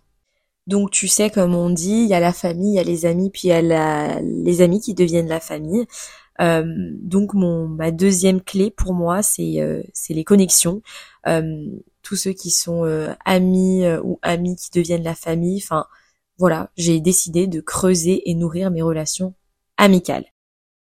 Donc 0.68 0.91
tu 0.91 1.08
sais, 1.08 1.30
comme 1.30 1.56
on 1.56 1.70
dit, 1.70 2.03
il 2.03 2.08
y 2.08 2.13
a 2.13 2.20
la 2.20 2.34
famille, 2.34 2.74
il 2.74 2.75
y 2.75 2.80
a 2.80 2.84
les 2.84 3.06
amis, 3.06 3.30
puis 3.32 3.48
il 3.48 3.51
y 3.51 3.74
a 3.74 4.22
les 4.22 4.62
amis 4.62 4.80
qui 4.80 4.94
deviennent 4.94 5.27
la 5.27 5.39
famille. 5.39 5.86
Euh, 6.41 6.63
donc 7.01 7.34
mon 7.34 7.68
ma 7.68 7.91
deuxième 7.91 8.41
clé 8.41 8.72
pour 8.72 8.94
moi, 8.94 9.22
c'est 9.22 9.62
euh, 9.62 9.84
c'est 9.94 10.13
les 10.13 10.24
connexions. 10.24 10.82
Euh, 11.27 11.65
tous 12.03 12.15
ceux 12.15 12.34
qui 12.34 12.50
sont 12.51 12.84
amis 13.25 13.86
ou 14.03 14.20
amis 14.24 14.56
qui 14.56 14.72
deviennent 14.72 15.03
la 15.03 15.15
famille. 15.15 15.62
Enfin 15.63 15.86
voilà, 16.38 16.72
j'ai 16.77 17.00
décidé 17.00 17.48
de 17.48 17.62
creuser 17.62 18.30
et 18.30 18.34
nourrir 18.34 18.72
mes 18.72 18.82
relations 18.82 19.36
amicales. 19.77 20.25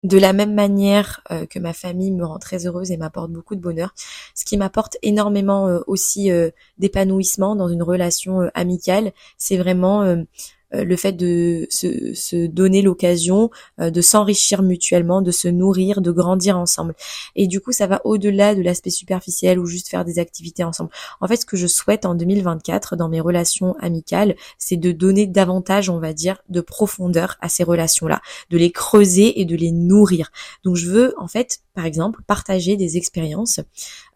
De 0.03 0.17
la 0.17 0.33
même 0.33 0.53
manière 0.53 1.21
euh, 1.31 1.45
que 1.45 1.59
ma 1.59 1.73
famille 1.73 2.11
me 2.11 2.25
rend 2.25 2.39
très 2.39 2.65
heureuse 2.65 2.91
et 2.91 2.97
m'apporte 2.97 3.31
beaucoup 3.31 3.55
de 3.55 3.61
bonheur, 3.61 3.93
ce 4.33 4.45
qui 4.45 4.57
m'apporte 4.57 4.97
énormément 5.01 5.67
euh, 5.67 5.79
aussi 5.87 6.31
euh, 6.31 6.51
d'épanouissement 6.77 7.55
dans 7.55 7.67
une 7.67 7.83
relation 7.83 8.49
amicale, 8.53 9.11
c'est 9.37 9.57
vraiment 9.57 10.25
le 10.71 10.95
fait 10.95 11.13
de 11.13 11.67
se, 11.69 12.13
se 12.13 12.47
donner 12.47 12.81
l'occasion 12.81 13.49
euh, 13.79 13.89
de 13.89 14.01
s'enrichir 14.01 14.61
mutuellement, 14.61 15.21
de 15.21 15.31
se 15.31 15.47
nourrir, 15.47 16.01
de 16.01 16.11
grandir 16.11 16.57
ensemble. 16.57 16.95
Et 17.35 17.47
du 17.47 17.59
coup, 17.59 17.71
ça 17.71 17.87
va 17.87 18.01
au-delà 18.03 18.55
de 18.55 18.61
l'aspect 18.61 18.89
superficiel 18.89 19.59
ou 19.59 19.65
juste 19.65 19.89
faire 19.89 20.05
des 20.05 20.19
activités 20.19 20.63
ensemble. 20.63 20.89
En 21.21 21.27
fait, 21.27 21.37
ce 21.37 21.45
que 21.45 21.57
je 21.57 21.67
souhaite 21.67 22.05
en 22.05 22.15
2024 22.15 22.95
dans 22.95 23.09
mes 23.09 23.21
relations 23.21 23.75
amicales, 23.79 24.35
c'est 24.57 24.77
de 24.77 24.91
donner 24.91 25.27
davantage, 25.27 25.89
on 25.89 25.99
va 25.99 26.13
dire, 26.13 26.41
de 26.49 26.61
profondeur 26.61 27.37
à 27.41 27.49
ces 27.49 27.63
relations-là, 27.63 28.21
de 28.49 28.57
les 28.57 28.71
creuser 28.71 29.39
et 29.41 29.45
de 29.45 29.55
les 29.55 29.71
nourrir. 29.71 30.31
Donc, 30.63 30.75
je 30.75 30.87
veux, 30.87 31.13
en 31.17 31.27
fait, 31.27 31.59
par 31.73 31.85
exemple, 31.85 32.21
partager 32.27 32.75
des 32.75 32.97
expériences, 32.97 33.59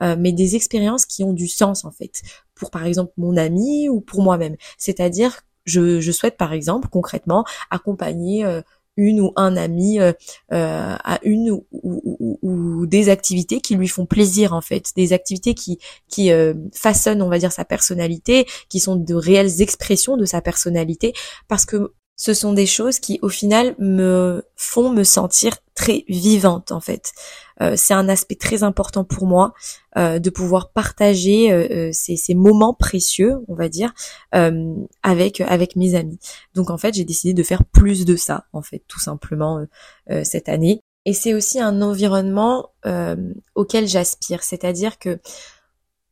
euh, 0.01 0.15
mais 0.19 0.31
des 0.31 0.55
expériences 0.55 1.05
qui 1.05 1.23
ont 1.23 1.33
du 1.33 1.47
sens, 1.47 1.85
en 1.85 1.91
fait, 1.91 2.21
pour, 2.55 2.71
par 2.71 2.85
exemple, 2.85 3.11
mon 3.17 3.37
ami 3.37 3.89
ou 3.89 4.01
pour 4.01 4.21
moi-même. 4.21 4.55
C'est-à-dire 4.77 5.41
je, 5.65 6.11
souhaite 6.11 6.37
par 6.37 6.53
exemple 6.53 6.87
concrètement 6.89 7.45
accompagner 7.69 8.45
euh, 8.45 8.61
une 8.95 9.21
ou 9.21 9.33
un 9.35 9.57
ami 9.57 9.99
euh, 9.99 10.13
euh, 10.51 10.95
à 11.03 11.19
une 11.23 11.61
ou, 11.71 12.85
des 12.85 13.09
activités 13.09 13.59
qui 13.59 13.75
lui 13.75 13.87
font 13.87 14.05
plaisir 14.05 14.53
en 14.53 14.61
fait, 14.61 14.91
des 14.95 15.13
activités 15.13 15.55
qui 15.55 15.79
qui 16.09 16.29
façonnent 16.73 17.21
on 17.21 17.29
va 17.29 17.39
dire 17.39 17.51
sa 17.51 17.65
personnalité, 17.65 18.45
qui 18.69 18.79
sont 18.79 18.95
de 18.95 19.15
réelles 19.15 19.61
expressions 19.61 20.17
de 20.17 20.25
sa 20.25 20.41
personnalité, 20.41 21.13
parce 21.47 21.65
que 21.65 21.93
ce 22.15 22.33
sont 22.33 22.53
des 22.53 22.65
choses 22.65 22.99
qui 22.99 23.19
au 23.21 23.29
final 23.29 23.75
me 23.79 24.43
font 24.55 24.89
me 24.89 25.03
sentir 25.03 25.57
très 25.75 26.05
vivante 26.07 26.71
en 26.71 26.79
fait. 26.79 27.11
Euh, 27.61 27.73
c'est 27.75 27.93
un 27.93 28.09
aspect 28.09 28.35
très 28.35 28.63
important 28.63 29.03
pour 29.03 29.25
moi 29.25 29.53
euh, 29.97 30.19
de 30.19 30.29
pouvoir 30.29 30.71
partager 30.71 31.51
euh, 31.51 31.89
ces, 31.91 32.15
ces, 32.15 32.35
moments 32.35 32.73
précieux, 32.73 33.37
on 33.47 33.55
va 33.55 33.69
dire, 33.69 33.93
avec 34.31 35.41
avec 35.41 35.75
mes 35.75 35.95
amis. 35.95 36.19
Donc 36.53 36.69
en 36.69 36.77
fait, 36.77 36.93
j'ai 36.93 37.05
décidé 37.05 37.33
de 37.33 37.43
faire 37.43 37.63
plus 37.63 38.05
de 38.05 38.15
ça 38.15 38.45
en 38.53 38.61
fait, 38.61 38.83
tout 38.87 38.99
simplement 38.99 39.65
cette 40.23 40.49
année. 40.49 40.81
Et 41.05 41.13
c'est 41.13 41.33
aussi 41.33 41.59
un 41.59 41.81
environnement 41.81 42.69
auquel 43.55 43.87
j'aspire, 43.87 44.43
c'est-à-dire 44.43 44.97
que 44.99 45.19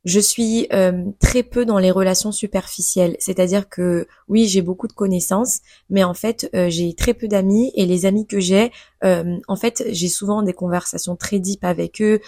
je 0.04 0.18
suis 0.18 0.66
euh, 0.72 1.04
très 1.20 1.42
peu 1.42 1.64
dans 1.64 1.78
les 1.78 1.90
relations 1.90 2.32
superficielles, 2.32 3.16
c'est-à-dire 3.18 3.68
que 3.68 4.06
oui, 4.28 4.48
j'ai 4.48 4.62
beaucoup 4.62 4.88
de 4.88 4.92
connaissances, 4.92 5.60
mais 5.90 6.02
en 6.02 6.14
fait, 6.14 6.50
euh, 6.54 6.68
j'ai 6.68 6.94
très 6.94 7.14
peu 7.14 7.28
d'amis 7.28 7.72
et 7.76 7.86
les 7.86 8.04
amis 8.04 8.26
que 8.26 8.40
j'ai, 8.40 8.72
euh, 9.04 9.38
en 9.46 9.56
fait, 9.56 9.84
j'ai 9.90 10.08
souvent 10.08 10.42
des 10.42 10.52
conversations 10.52 11.16
très 11.16 11.38
deep 11.38 11.64
avec 11.64 12.02
eux, 12.02 12.20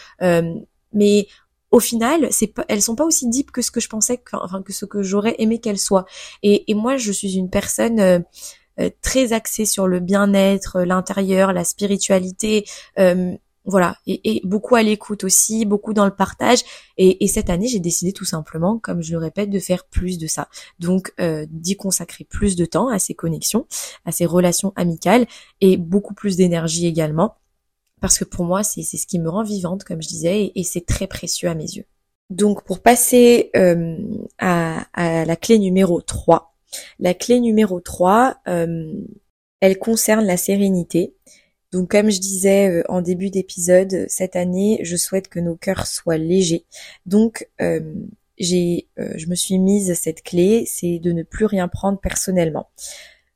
mais 0.93 1.27
au 1.73 1.81
final, 1.81 2.29
c'est 2.31 2.47
pas, 2.47 2.65
elles 2.69 2.83
sont 2.83 2.95
pas 2.95 3.05
aussi 3.05 3.29
deep 3.29 3.51
que 3.51 3.61
ce 3.61 3.73
que 3.73 3.81
je 3.81 3.89
pensais, 3.89 4.19
que, 4.19 4.37
enfin 4.37 4.63
que 4.63 4.73
ce 4.73 4.85
que 4.85 5.03
j'aurais 5.03 5.35
aimé 5.39 5.59
qu'elles 5.59 5.79
soient. 5.79 6.05
Et, 6.45 6.71
et, 6.71 6.75
moi, 6.75 6.97
je 6.97 7.11
suis 7.11 7.35
une 7.35 7.51
personne 7.51 8.25
très 9.03 9.33
axée 9.33 9.65
sur 9.65 9.89
le 9.89 9.99
bien-être, 9.99 10.83
l'intérieur, 10.83 11.53
la 11.53 11.65
spiritualité 11.65 12.65
voilà, 13.67 13.97
et, 14.07 14.43
beaucoup 14.45 14.75
à 14.75 14.83
l'écoute 14.83 15.25
aussi, 15.25 15.65
beaucoup 15.65 15.95
dans 15.95 16.05
le 16.05 16.15
partage. 16.15 16.61
Et, 16.99 17.27
cette 17.27 17.49
année, 17.49 17.67
j'ai 17.67 17.81
décidé 17.81 18.13
tout 18.13 18.25
simplement, 18.25 18.79
comme 18.79 19.03
je 19.03 19.13
le 19.13 19.19
répète, 19.19 19.51
de 19.51 19.59
faire 19.59 19.85
plus 19.87 20.19
de 20.19 20.27
ça. 20.27 20.49
Donc, 20.79 21.13
euh, 21.19 21.47
d'y 21.49 21.77
consacrer 21.77 22.25
plus 22.25 22.57
de 22.57 22.67
temps 22.67 22.89
à 22.89 22.99
ces 22.99 23.15
connexions, 23.15 23.67
à 24.05 24.13
ces 24.13 24.27
relations 24.27 24.73
amicales, 24.77 25.27
et 25.61 25.77
beaucoup 25.79 26.15
plus 26.15 26.37
d'énergie 26.37 26.87
également, 26.87 27.37
parce 28.01 28.19
que 28.19 28.25
pour 28.25 28.45
moi, 28.45 28.63
c'est 28.63 28.83
ce 28.83 29.07
qui 29.07 29.19
me 29.19 29.31
rend 29.31 29.43
vivante, 29.43 29.85
comme 29.85 30.03
je 30.03 30.09
disais, 30.09 30.53
et, 30.55 30.63
c'est 30.63 30.85
très 30.85 31.07
précieux 31.07 31.49
à 31.49 31.55
mes 31.55 31.65
yeux. 31.65 31.87
Donc, 32.29 32.65
pour 32.65 32.81
passer 32.81 33.51
euh, 33.57 33.97
à, 34.39 34.85
la 34.95 35.37
clé 35.37 35.59
numéro 35.59 36.03
3, 36.03 36.55
la 36.99 37.15
clé 37.15 37.41
numéro 37.41 37.81
3, 37.81 38.37
euh, 38.49 38.93
elle 39.61 39.79
concerne 39.79 40.27
la 40.27 40.37
sérénité. 40.37 41.15
Donc 41.75 41.91
comme 41.91 42.09
je 42.09 42.21
disais 42.21 42.71
euh, 42.71 42.83
en 42.89 43.03
début 43.03 43.31
d'épisode, 43.31 44.05
cette 44.07 44.37
année, 44.37 44.79
je 44.85 44.95
souhaite 44.95 45.27
que 45.27 45.41
nos 45.41 45.57
cœurs 45.57 45.89
soient 45.89 46.19
légers. 46.19 46.67
Donc 47.05 47.49
euh, 47.61 47.81
j'ai, 48.39 48.87
euh, 49.01 49.13
je 49.17 49.27
me 49.27 49.35
suis 49.35 49.59
mise 49.59 49.93
cette 49.95 50.23
clé, 50.23 50.67
c'est 50.69 51.01
de 51.01 51.11
ne 51.11 51.25
plus 51.25 51.47
rien 51.47 51.67
prendre 51.67 51.99
personnellement. 51.99 52.69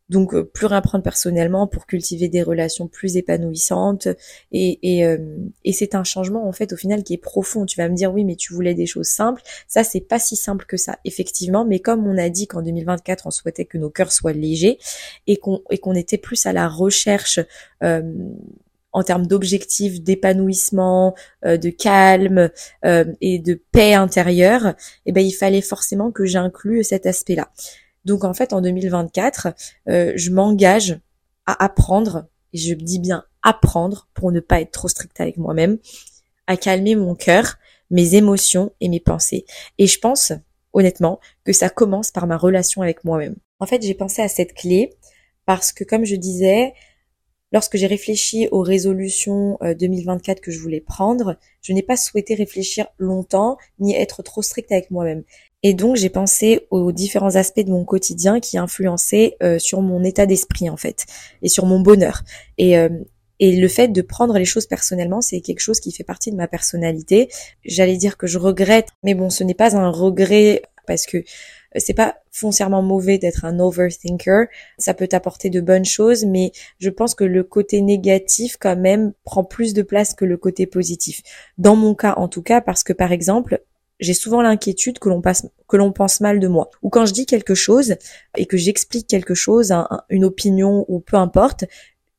Donc 0.08 0.34
euh, 0.34 0.42
plus 0.44 0.66
rien 0.66 0.80
prendre 0.80 1.04
personnellement 1.04 1.66
pour 1.66 1.86
cultiver 1.86 2.28
des 2.28 2.42
relations 2.42 2.88
plus 2.88 3.16
épanouissantes 3.16 4.06
euh, 4.06 4.16
et 4.52 5.72
c'est 5.72 5.94
un 5.94 6.04
changement 6.04 6.48
en 6.48 6.52
fait 6.52 6.72
au 6.72 6.76
final 6.76 7.02
qui 7.02 7.14
est 7.14 7.18
profond. 7.18 7.66
Tu 7.66 7.76
vas 7.76 7.88
me 7.88 7.94
dire 7.94 8.12
oui 8.12 8.24
mais 8.24 8.36
tu 8.36 8.54
voulais 8.54 8.74
des 8.74 8.86
choses 8.86 9.08
simples. 9.08 9.42
Ça 9.66 9.84
c'est 9.84 10.00
pas 10.00 10.18
si 10.18 10.36
simple 10.36 10.64
que 10.66 10.76
ça 10.76 10.98
effectivement. 11.04 11.64
Mais 11.64 11.80
comme 11.80 12.06
on 12.06 12.16
a 12.16 12.30
dit 12.30 12.46
qu'en 12.46 12.62
2024 12.62 13.26
on 13.26 13.30
souhaitait 13.30 13.66
que 13.66 13.76
nos 13.76 13.90
cœurs 13.90 14.12
soient 14.12 14.32
légers 14.32 14.78
et 15.26 15.36
qu'on 15.36 15.62
et 15.70 15.78
qu'on 15.78 15.94
était 15.94 16.18
plus 16.18 16.46
à 16.46 16.52
la 16.52 16.68
recherche 16.68 17.40
euh, 17.82 18.02
en 18.92 19.02
termes 19.02 19.26
d'objectifs, 19.26 20.02
d'épanouissement, 20.02 21.14
de 21.44 21.68
calme 21.68 22.50
et 23.20 23.38
de 23.38 23.54
paix 23.70 23.92
intérieure, 23.92 24.74
eh 25.04 25.12
ben 25.12 25.20
il 25.20 25.30
fallait 25.32 25.60
forcément 25.60 26.10
que 26.10 26.24
j'inclue 26.24 26.82
cet 26.82 27.04
aspect-là. 27.04 27.50
Donc 28.08 28.24
en 28.24 28.32
fait, 28.32 28.54
en 28.54 28.62
2024, 28.62 29.48
euh, 29.88 30.12
je 30.16 30.30
m'engage 30.30 30.98
à 31.46 31.62
apprendre, 31.62 32.26
et 32.54 32.58
je 32.58 32.72
dis 32.72 32.98
bien 32.98 33.24
apprendre 33.42 34.08
pour 34.14 34.32
ne 34.32 34.40
pas 34.40 34.62
être 34.62 34.72
trop 34.72 34.88
strict 34.88 35.20
avec 35.20 35.36
moi-même, 35.36 35.78
à 36.46 36.56
calmer 36.56 36.96
mon 36.96 37.14
cœur, 37.14 37.58
mes 37.90 38.14
émotions 38.14 38.72
et 38.80 38.88
mes 38.88 38.98
pensées. 38.98 39.44
Et 39.76 39.86
je 39.86 39.98
pense, 39.98 40.32
honnêtement, 40.72 41.20
que 41.44 41.52
ça 41.52 41.68
commence 41.68 42.10
par 42.10 42.26
ma 42.26 42.38
relation 42.38 42.80
avec 42.80 43.04
moi-même. 43.04 43.36
En 43.60 43.66
fait, 43.66 43.82
j'ai 43.82 43.94
pensé 43.94 44.22
à 44.22 44.28
cette 44.28 44.54
clé 44.54 44.94
parce 45.44 45.72
que, 45.72 45.84
comme 45.84 46.06
je 46.06 46.16
disais, 46.16 46.72
lorsque 47.52 47.76
j'ai 47.76 47.86
réfléchi 47.86 48.48
aux 48.50 48.62
résolutions 48.62 49.58
2024 49.60 50.38
euh, 50.38 50.40
que 50.40 50.50
je 50.50 50.60
voulais 50.60 50.80
prendre, 50.80 51.36
je 51.60 51.74
n'ai 51.74 51.82
pas 51.82 51.98
souhaité 51.98 52.34
réfléchir 52.34 52.86
longtemps 52.96 53.58
ni 53.78 53.94
être 53.94 54.22
trop 54.22 54.40
strict 54.40 54.72
avec 54.72 54.90
moi-même. 54.90 55.24
Et 55.62 55.74
donc 55.74 55.96
j'ai 55.96 56.10
pensé 56.10 56.66
aux 56.70 56.92
différents 56.92 57.36
aspects 57.36 57.64
de 57.64 57.70
mon 57.70 57.84
quotidien 57.84 58.40
qui 58.40 58.58
influençaient 58.58 59.36
euh, 59.42 59.58
sur 59.58 59.82
mon 59.82 60.04
état 60.04 60.26
d'esprit 60.26 60.70
en 60.70 60.76
fait 60.76 61.06
et 61.42 61.48
sur 61.48 61.66
mon 61.66 61.80
bonheur. 61.80 62.22
Et 62.58 62.78
euh, 62.78 62.88
et 63.40 63.54
le 63.54 63.68
fait 63.68 63.88
de 63.88 64.02
prendre 64.02 64.36
les 64.36 64.44
choses 64.44 64.66
personnellement, 64.66 65.20
c'est 65.20 65.40
quelque 65.40 65.60
chose 65.60 65.80
qui 65.80 65.92
fait 65.92 66.04
partie 66.04 66.30
de 66.32 66.36
ma 66.36 66.48
personnalité. 66.48 67.28
J'allais 67.64 67.96
dire 67.96 68.16
que 68.16 68.26
je 68.26 68.38
regrette, 68.38 68.88
mais 69.04 69.14
bon, 69.14 69.30
ce 69.30 69.44
n'est 69.44 69.54
pas 69.54 69.76
un 69.76 69.90
regret 69.90 70.62
parce 70.86 71.06
que 71.06 71.18
euh, 71.18 71.22
c'est 71.76 71.94
pas 71.94 72.16
foncièrement 72.32 72.82
mauvais 72.82 73.18
d'être 73.18 73.44
un 73.44 73.60
overthinker. 73.60 74.46
Ça 74.78 74.94
peut 74.94 75.08
apporter 75.12 75.50
de 75.50 75.60
bonnes 75.60 75.84
choses, 75.84 76.24
mais 76.24 76.50
je 76.78 76.90
pense 76.90 77.14
que 77.14 77.24
le 77.24 77.44
côté 77.44 77.80
négatif 77.80 78.56
quand 78.58 78.76
même 78.76 79.12
prend 79.24 79.44
plus 79.44 79.74
de 79.74 79.82
place 79.82 80.14
que 80.14 80.24
le 80.24 80.36
côté 80.36 80.66
positif. 80.66 81.22
Dans 81.58 81.76
mon 81.76 81.94
cas 81.94 82.14
en 82.16 82.28
tout 82.28 82.42
cas, 82.42 82.60
parce 82.60 82.82
que 82.82 82.92
par 82.92 83.12
exemple, 83.12 83.62
j'ai 84.00 84.14
souvent 84.14 84.42
l'inquiétude 84.42 84.98
que 84.98 85.08
l'on 85.08 85.20
passe, 85.20 85.46
que 85.66 85.76
l'on 85.76 85.92
pense 85.92 86.20
mal 86.20 86.40
de 86.40 86.48
moi. 86.48 86.70
Ou 86.82 86.90
quand 86.90 87.06
je 87.06 87.12
dis 87.12 87.26
quelque 87.26 87.54
chose 87.54 87.96
et 88.36 88.46
que 88.46 88.56
j'explique 88.56 89.06
quelque 89.06 89.34
chose, 89.34 89.72
une 90.08 90.24
opinion 90.24 90.84
ou 90.88 91.00
peu 91.00 91.16
importe, 91.16 91.64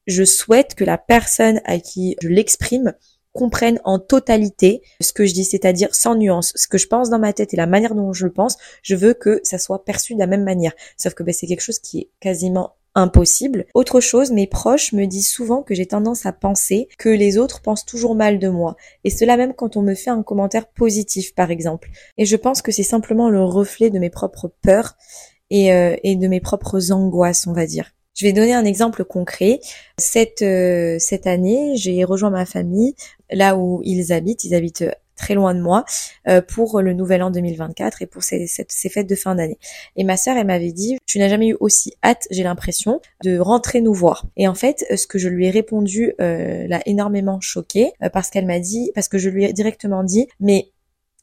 je 0.07 0.24
souhaite 0.24 0.75
que 0.75 0.83
la 0.83 0.98
personne 0.98 1.62
à 1.65 1.79
qui 1.79 2.15
je 2.21 2.27
l'exprime 2.27 2.93
comprenne 3.31 3.79
en 3.83 4.00
totalité 4.00 4.81
ce 5.01 5.13
que 5.13 5.25
je 5.25 5.33
dis, 5.33 5.45
c'est-à-dire 5.45 5.93
sans 5.93 6.15
nuance. 6.15 6.51
Ce 6.55 6.67
que 6.67 6.77
je 6.77 6.88
pense 6.88 7.09
dans 7.09 7.19
ma 7.19 7.31
tête 7.31 7.53
et 7.53 7.57
la 7.57 7.67
manière 7.67 7.95
dont 7.95 8.12
je 8.12 8.25
le 8.25 8.33
pense, 8.33 8.57
je 8.81 8.95
veux 8.95 9.13
que 9.13 9.39
ça 9.43 9.57
soit 9.57 9.86
perçu 9.86 10.15
de 10.15 10.19
la 10.19 10.27
même 10.27 10.43
manière. 10.43 10.74
Sauf 10.98 11.13
que 11.13 11.24
ben, 11.24 11.33
c'est 11.33 11.48
quelque 11.48 11.62
chose 11.62 11.79
qui 11.79 12.00
est 12.00 12.09
quasiment 12.19 12.75
impossible. 12.96 13.65
Autre 13.74 14.00
chose, 14.00 14.31
mes 14.31 14.48
proches 14.48 14.93
me 14.93 15.05
disent 15.05 15.29
souvent 15.29 15.62
que 15.62 15.74
j'ai 15.74 15.86
tendance 15.86 16.25
à 16.25 16.34
penser 16.34 16.88
que 16.98 17.10
les 17.10 17.38
autres 17.38 17.62
pensent 17.62 17.86
toujours 17.86 18.15
mal 18.15 18.39
de 18.39 18.50
moi. 18.50 18.75
Et 19.03 19.10
cela 19.10 19.38
même 19.38 19.53
quand 19.53 19.77
on 19.77 19.81
me 19.81 19.96
fait 19.96 20.10
un 20.10 20.24
commentaire 20.24 20.67
positif, 20.67 21.34
par 21.36 21.51
exemple. 21.51 21.89
Et 22.17 22.25
je 22.25 22.36
pense 22.36 22.62
que 22.62 22.72
c'est 22.72 22.84
simplement 22.84 23.29
le 23.29 23.43
reflet 23.43 23.89
de 23.89 24.00
mes 24.00 24.10
propres 24.10 24.51
peurs 24.62 24.96
et, 25.50 25.74
euh, 25.74 25.96
et 26.03 26.15
de 26.15 26.27
mes 26.27 26.41
propres 26.41 26.91
angoisses, 26.91 27.48
on 27.48 27.53
va 27.53 27.65
dire. 27.65 27.91
Je 28.15 28.25
vais 28.25 28.34
donner 28.34 28.53
un 28.53 28.65
exemple 28.65 29.05
concret. 29.05 29.62
Cette, 29.98 30.41
euh, 30.41 30.98
cette 31.00 31.25
année, 31.25 31.74
j'ai 31.75 32.03
rejoint 32.03 32.29
ma 32.29 32.46
famille 32.46 32.93
là 33.31 33.55
où 33.55 33.81
ils 33.86 34.12
habitent. 34.12 34.43
Ils 34.43 34.55
habitent 34.55 34.84
très 35.19 35.35
loin 35.35 35.53
de 35.53 35.61
moi 35.61 35.85
euh, 36.27 36.41
pour 36.41 36.81
le 36.81 36.93
nouvel 36.93 37.21
an 37.21 37.29
2024 37.29 38.01
et 38.01 38.05
pour 38.07 38.23
ces, 38.23 38.47
fêtes 38.47 39.07
de 39.07 39.15
fin 39.15 39.35
d'année. 39.35 39.59
Et 39.95 40.03
ma 40.03 40.17
sœur, 40.17 40.38
elle 40.38 40.47
m'avait 40.47 40.71
dit, 40.71 40.97
tu 41.05 41.19
n'as 41.19 41.27
jamais 41.27 41.49
eu 41.49 41.57
aussi 41.59 41.93
hâte, 42.03 42.25
j'ai 42.31 42.43
l'impression, 42.43 43.01
de 43.23 43.38
rentrer 43.38 43.81
nous 43.81 43.93
voir. 43.93 44.25
Et 44.38 44.47
en 44.47 44.55
fait, 44.55 44.85
ce 44.95 45.05
que 45.05 45.19
je 45.19 45.27
lui 45.27 45.45
ai 45.45 45.49
répondu 45.51 46.13
euh, 46.21 46.65
l'a 46.67 46.81
énormément 46.85 47.39
choqué 47.41 47.91
euh, 48.01 48.09
parce 48.09 48.29
qu'elle 48.29 48.45
m'a 48.45 48.59
dit, 48.59 48.91
parce 48.95 49.09
que 49.09 49.17
je 49.17 49.29
lui 49.29 49.43
ai 49.43 49.53
directement 49.53 50.03
dit, 50.03 50.27
mais 50.39 50.71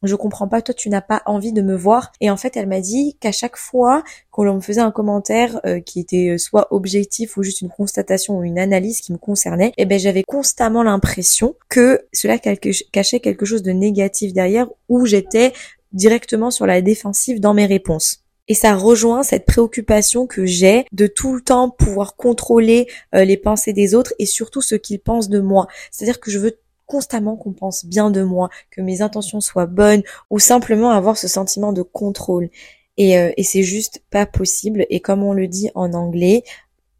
je 0.06 0.14
comprends 0.14 0.48
pas, 0.48 0.62
toi 0.62 0.74
tu 0.74 0.88
n'as 0.88 1.00
pas 1.00 1.22
envie 1.26 1.52
de 1.52 1.62
me 1.62 1.74
voir. 1.74 2.12
Et 2.20 2.30
en 2.30 2.36
fait, 2.36 2.56
elle 2.56 2.66
m'a 2.66 2.80
dit 2.80 3.16
qu'à 3.20 3.32
chaque 3.32 3.56
fois 3.56 4.02
qu'on 4.30 4.54
me 4.54 4.60
faisait 4.60 4.80
un 4.80 4.90
commentaire 4.90 5.60
euh, 5.66 5.80
qui 5.80 6.00
était 6.00 6.30
euh, 6.30 6.38
soit 6.38 6.68
objectif 6.72 7.36
ou 7.36 7.42
juste 7.42 7.60
une 7.60 7.70
constatation 7.70 8.38
ou 8.38 8.44
une 8.44 8.58
analyse 8.58 9.00
qui 9.00 9.12
me 9.12 9.18
concernait, 9.18 9.72
eh 9.76 9.84
ben 9.84 9.98
j'avais 9.98 10.22
constamment 10.22 10.82
l'impression 10.82 11.54
que 11.68 12.02
cela 12.12 12.38
cachait 12.38 13.20
quelque 13.20 13.44
chose 13.44 13.62
de 13.62 13.72
négatif 13.72 14.32
derrière 14.32 14.68
où 14.88 15.06
j'étais 15.06 15.52
directement 15.92 16.50
sur 16.50 16.66
la 16.66 16.82
défensive 16.82 17.40
dans 17.40 17.54
mes 17.54 17.66
réponses. 17.66 18.22
Et 18.48 18.54
ça 18.54 18.76
rejoint 18.76 19.22
cette 19.22 19.44
préoccupation 19.44 20.26
que 20.26 20.44
j'ai 20.44 20.84
de 20.92 21.06
tout 21.06 21.34
le 21.34 21.40
temps 21.40 21.68
pouvoir 21.68 22.14
contrôler 22.14 22.86
euh, 23.14 23.24
les 23.24 23.36
pensées 23.36 23.72
des 23.72 23.94
autres 23.94 24.14
et 24.18 24.26
surtout 24.26 24.62
ce 24.62 24.76
qu'ils 24.76 25.00
pensent 25.00 25.28
de 25.28 25.40
moi. 25.40 25.66
C'est-à-dire 25.90 26.20
que 26.20 26.30
je 26.30 26.38
veux 26.38 26.58
constamment 26.86 27.36
qu'on 27.36 27.52
pense 27.52 27.84
bien 27.84 28.10
de 28.10 28.22
moi, 28.22 28.48
que 28.70 28.80
mes 28.80 29.02
intentions 29.02 29.40
soient 29.40 29.66
bonnes 29.66 30.02
ou 30.30 30.38
simplement 30.38 30.90
avoir 30.90 31.16
ce 31.16 31.28
sentiment 31.28 31.72
de 31.72 31.82
contrôle. 31.82 32.48
Et, 32.96 33.18
euh, 33.18 33.32
et 33.36 33.42
c'est 33.42 33.62
juste 33.62 34.02
pas 34.10 34.26
possible. 34.26 34.86
Et 34.88 35.00
comme 35.00 35.22
on 35.22 35.32
le 35.32 35.48
dit 35.48 35.70
en 35.74 35.92
anglais, 35.92 36.44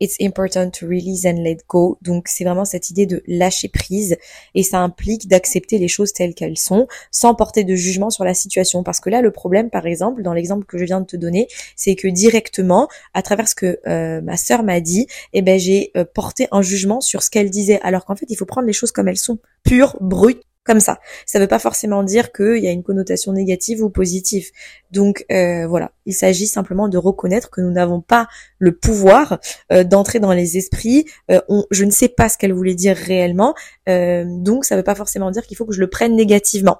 It's 0.01 0.17
important 0.21 0.71
to 0.79 0.87
release 0.87 1.25
and 1.25 1.43
let 1.43 1.59
go. 1.69 1.99
Donc 2.03 2.29
c'est 2.29 2.45
vraiment 2.45 2.65
cette 2.65 2.91
idée 2.91 3.07
de 3.07 3.23
lâcher 3.27 3.69
prise 3.69 4.17
et 4.55 4.63
ça 4.63 4.81
implique 4.81 5.29
d'accepter 5.29 5.79
les 5.79 5.89
choses 5.89 6.13
telles 6.13 6.35
qu'elles 6.35 6.59
sont 6.59 6.87
sans 7.11 7.35
porter 7.35 7.65
de 7.65 7.75
jugement 7.75 8.11
sur 8.11 8.25
la 8.25 8.35
situation. 8.35 8.83
Parce 8.83 9.01
que 9.01 9.11
là 9.11 9.23
le 9.23 9.31
problème 9.31 9.71
par 9.71 9.87
exemple, 9.87 10.23
dans 10.23 10.33
l'exemple 10.33 10.67
que 10.67 10.79
je 10.79 10.85
viens 10.85 11.01
de 11.01 11.07
te 11.07 11.17
donner, 11.17 11.49
c'est 11.77 11.95
que 11.95 12.09
directement, 12.09 12.89
à 13.15 13.23
travers 13.23 13.49
ce 13.49 13.55
que 13.55 13.79
euh, 13.87 14.21
ma 14.21 14.37
sœur 14.37 14.63
m'a 14.63 14.81
dit, 14.81 15.07
eh 15.33 15.43
ben 15.43 15.59
j'ai 15.59 15.91
euh, 15.97 16.05
porté 16.05 16.49
un 16.53 16.63
jugement 16.63 17.01
sur 17.01 17.23
ce 17.23 17.31
qu'elle 17.31 17.51
disait. 17.51 17.81
Alors 17.83 18.05
qu'en 18.05 18.17
fait 18.17 18.27
il 18.29 18.37
faut 18.37 18.47
prendre 18.47 18.67
les 18.67 18.73
choses 18.73 18.93
comme 18.93 19.09
elles 19.09 19.17
sont, 19.17 19.39
pures, 19.65 19.97
brutes, 20.01 20.43
comme 20.67 20.81
ça. 20.81 20.99
Ça 21.25 21.39
ne 21.39 21.45
veut 21.45 21.49
pas 21.49 21.59
forcément 21.59 22.03
dire 22.03 22.33
qu'il 22.33 22.59
y 22.59 22.67
a 22.67 22.73
une 22.73 22.83
connotation 22.83 23.33
négative 23.33 23.83
ou 23.83 23.89
positive. 23.89 24.51
Donc 24.91 25.25
euh, 25.31 25.67
voilà, 25.67 25.93
il 26.07 26.15
s'agit 26.15 26.47
simplement 26.47 26.89
de 26.89 26.99
reconnaître 26.99 27.51
que 27.51 27.61
nous 27.61 27.71
n'avons 27.71 28.01
pas 28.01 28.29
le 28.59 28.77
pouvoir 28.77 29.39
euh, 29.73 29.85
d'entrer 29.85 30.21
dans 30.21 30.33
les 30.33 30.57
esprits. 30.57 31.05
Euh, 31.31 31.41
je 31.71 31.85
ne 31.85 31.91
sais 31.91 32.09
pas 32.09 32.29
ce 32.29 32.39
qu'elle 32.39 32.53
voulait 32.53 32.75
dire 32.75 32.97
réellement, 32.97 33.55
donc 33.87 34.65
ça 34.65 34.75
ne 34.75 34.81
veut 34.81 34.85
pas 34.85 34.95
forcément 34.95 35.31
dire 35.31 35.47
qu'il 35.47 35.57
faut 35.57 35.65
que 35.65 35.73
je 35.73 35.81
le 35.81 35.89
prenne 35.89 36.17
négativement. 36.17 36.79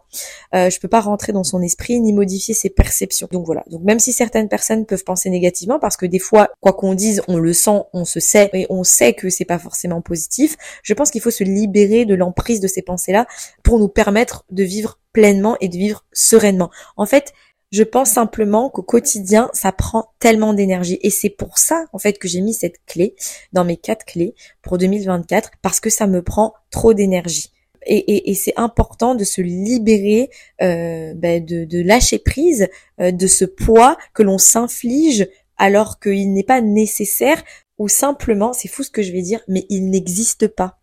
je 0.53 0.81
peux 0.81 0.89
pas 0.89 1.01
rentrer 1.01 1.33
dans 1.33 1.45
son 1.45 1.63
esprit 1.63 2.01
ni 2.01 2.13
modifier 2.13 2.55
ses 2.55 2.71
perceptions. 2.71 3.29
Donc 3.31 3.47
voilà. 3.47 3.65
Donc 3.71 3.83
même 3.83 3.99
si 3.99 4.13
certaines 4.13 4.49
personnes 4.49 4.87
peuvent 4.87 5.05
penser 5.05 5.31
négativement, 5.31 5.79
parce 5.79 5.97
que 5.97 6.07
des 6.07 6.19
fois, 6.19 6.51
quoi 6.61 6.73
qu'on 6.73 6.95
dise, 6.95 7.23
on 7.29 7.39
le 7.39 7.53
sent, 7.53 7.83
on 7.93 8.05
se 8.05 8.21
sait 8.21 8.51
et 8.53 8.67
on 8.71 8.85
sait 8.85 9.15
que 9.15 9.31
c'est 9.31 9.45
pas 9.45 9.59
forcément 9.59 10.01
positif. 10.01 10.57
Je 10.83 10.95
pense 10.95 11.11
qu'il 11.11 11.21
faut 11.21 11.31
se 11.31 11.45
libérer 11.45 12.05
de 12.05 12.15
l'emprise 12.15 12.61
de 12.61 12.69
ces 12.69 12.83
pensées-là 12.83 13.27
pour 13.63 13.79
nous 13.79 13.89
permettre 13.89 14.45
de 14.51 14.63
vivre 14.65 14.99
pleinement 15.13 15.57
et 15.61 15.69
de 15.69 15.77
vivre 15.77 16.05
sereinement. 16.13 16.71
En 16.97 17.07
fait, 17.07 17.33
je 17.73 17.83
pense 17.83 18.11
simplement 18.11 18.71
qu'au 18.71 18.83
quotidien, 18.83 19.51
ça 19.53 19.73
prend 19.73 20.13
tellement 20.19 20.55
d'énergie. 20.55 20.99
Et 21.03 21.11
c'est 21.11 21.31
pour 21.31 21.59
ça, 21.59 21.87
en 21.93 21.99
fait, 21.99 22.19
que 22.19 22.29
j'ai 22.29 22.41
mis 22.41 22.55
cette 22.55 22.85
clé 22.87 23.17
dans 23.53 23.65
mes 23.65 23.77
quatre 23.77 24.05
clés 24.05 24.35
pour 24.63 24.79
2024, 24.79 25.51
parce 25.63 25.81
que 25.81 25.91
ça 25.91 26.07
me 26.07 26.23
prend 26.23 26.55
trop 26.71 26.95
d'énergie. 26.95 27.53
Et, 27.89 28.35
c'est 28.35 28.55
important 28.57 29.15
de 29.15 29.23
se 29.23 29.41
libérer, 29.41 30.29
euh, 30.61 31.15
ben, 31.15 31.45
de, 31.45 31.83
lâcher 31.83 32.19
prise 32.19 32.69
euh, 33.01 33.13
de 33.13 33.29
ce 33.29 33.45
poids 33.45 33.97
que 34.13 34.25
l'on 34.25 34.39
s'inflige 34.39 35.29
alors 35.57 36.01
qu'il 36.01 36.33
n'est 36.33 36.43
pas 36.43 36.61
nécessaire 36.61 37.43
ou 37.79 37.89
simplement, 37.89 38.53
c'est 38.53 38.69
fou 38.69 38.83
ce 38.83 38.91
que 38.91 39.03
je 39.03 39.13
vais 39.13 39.23
dire, 39.23 39.41
mais 39.47 39.67
il 39.69 39.89
n'existe 39.91 40.49
pas. 40.49 40.81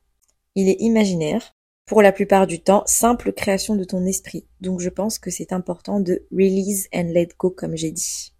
Il 0.55 0.69
est 0.69 0.77
imaginaire 0.79 1.55
pour 1.85 2.01
la 2.01 2.11
plupart 2.11 2.47
du 2.47 2.61
temps, 2.61 2.83
simple 2.85 3.33
création 3.33 3.75
de 3.75 3.83
ton 3.83 4.05
esprit. 4.05 4.45
Donc 4.61 4.79
je 4.79 4.89
pense 4.89 5.19
que 5.19 5.31
c'est 5.31 5.53
important 5.53 5.99
de 5.99 6.25
release 6.31 6.87
and 6.93 7.11
let 7.13 7.29
go 7.37 7.49
comme 7.49 7.75
j'ai 7.75 7.91
dit. 7.91 8.33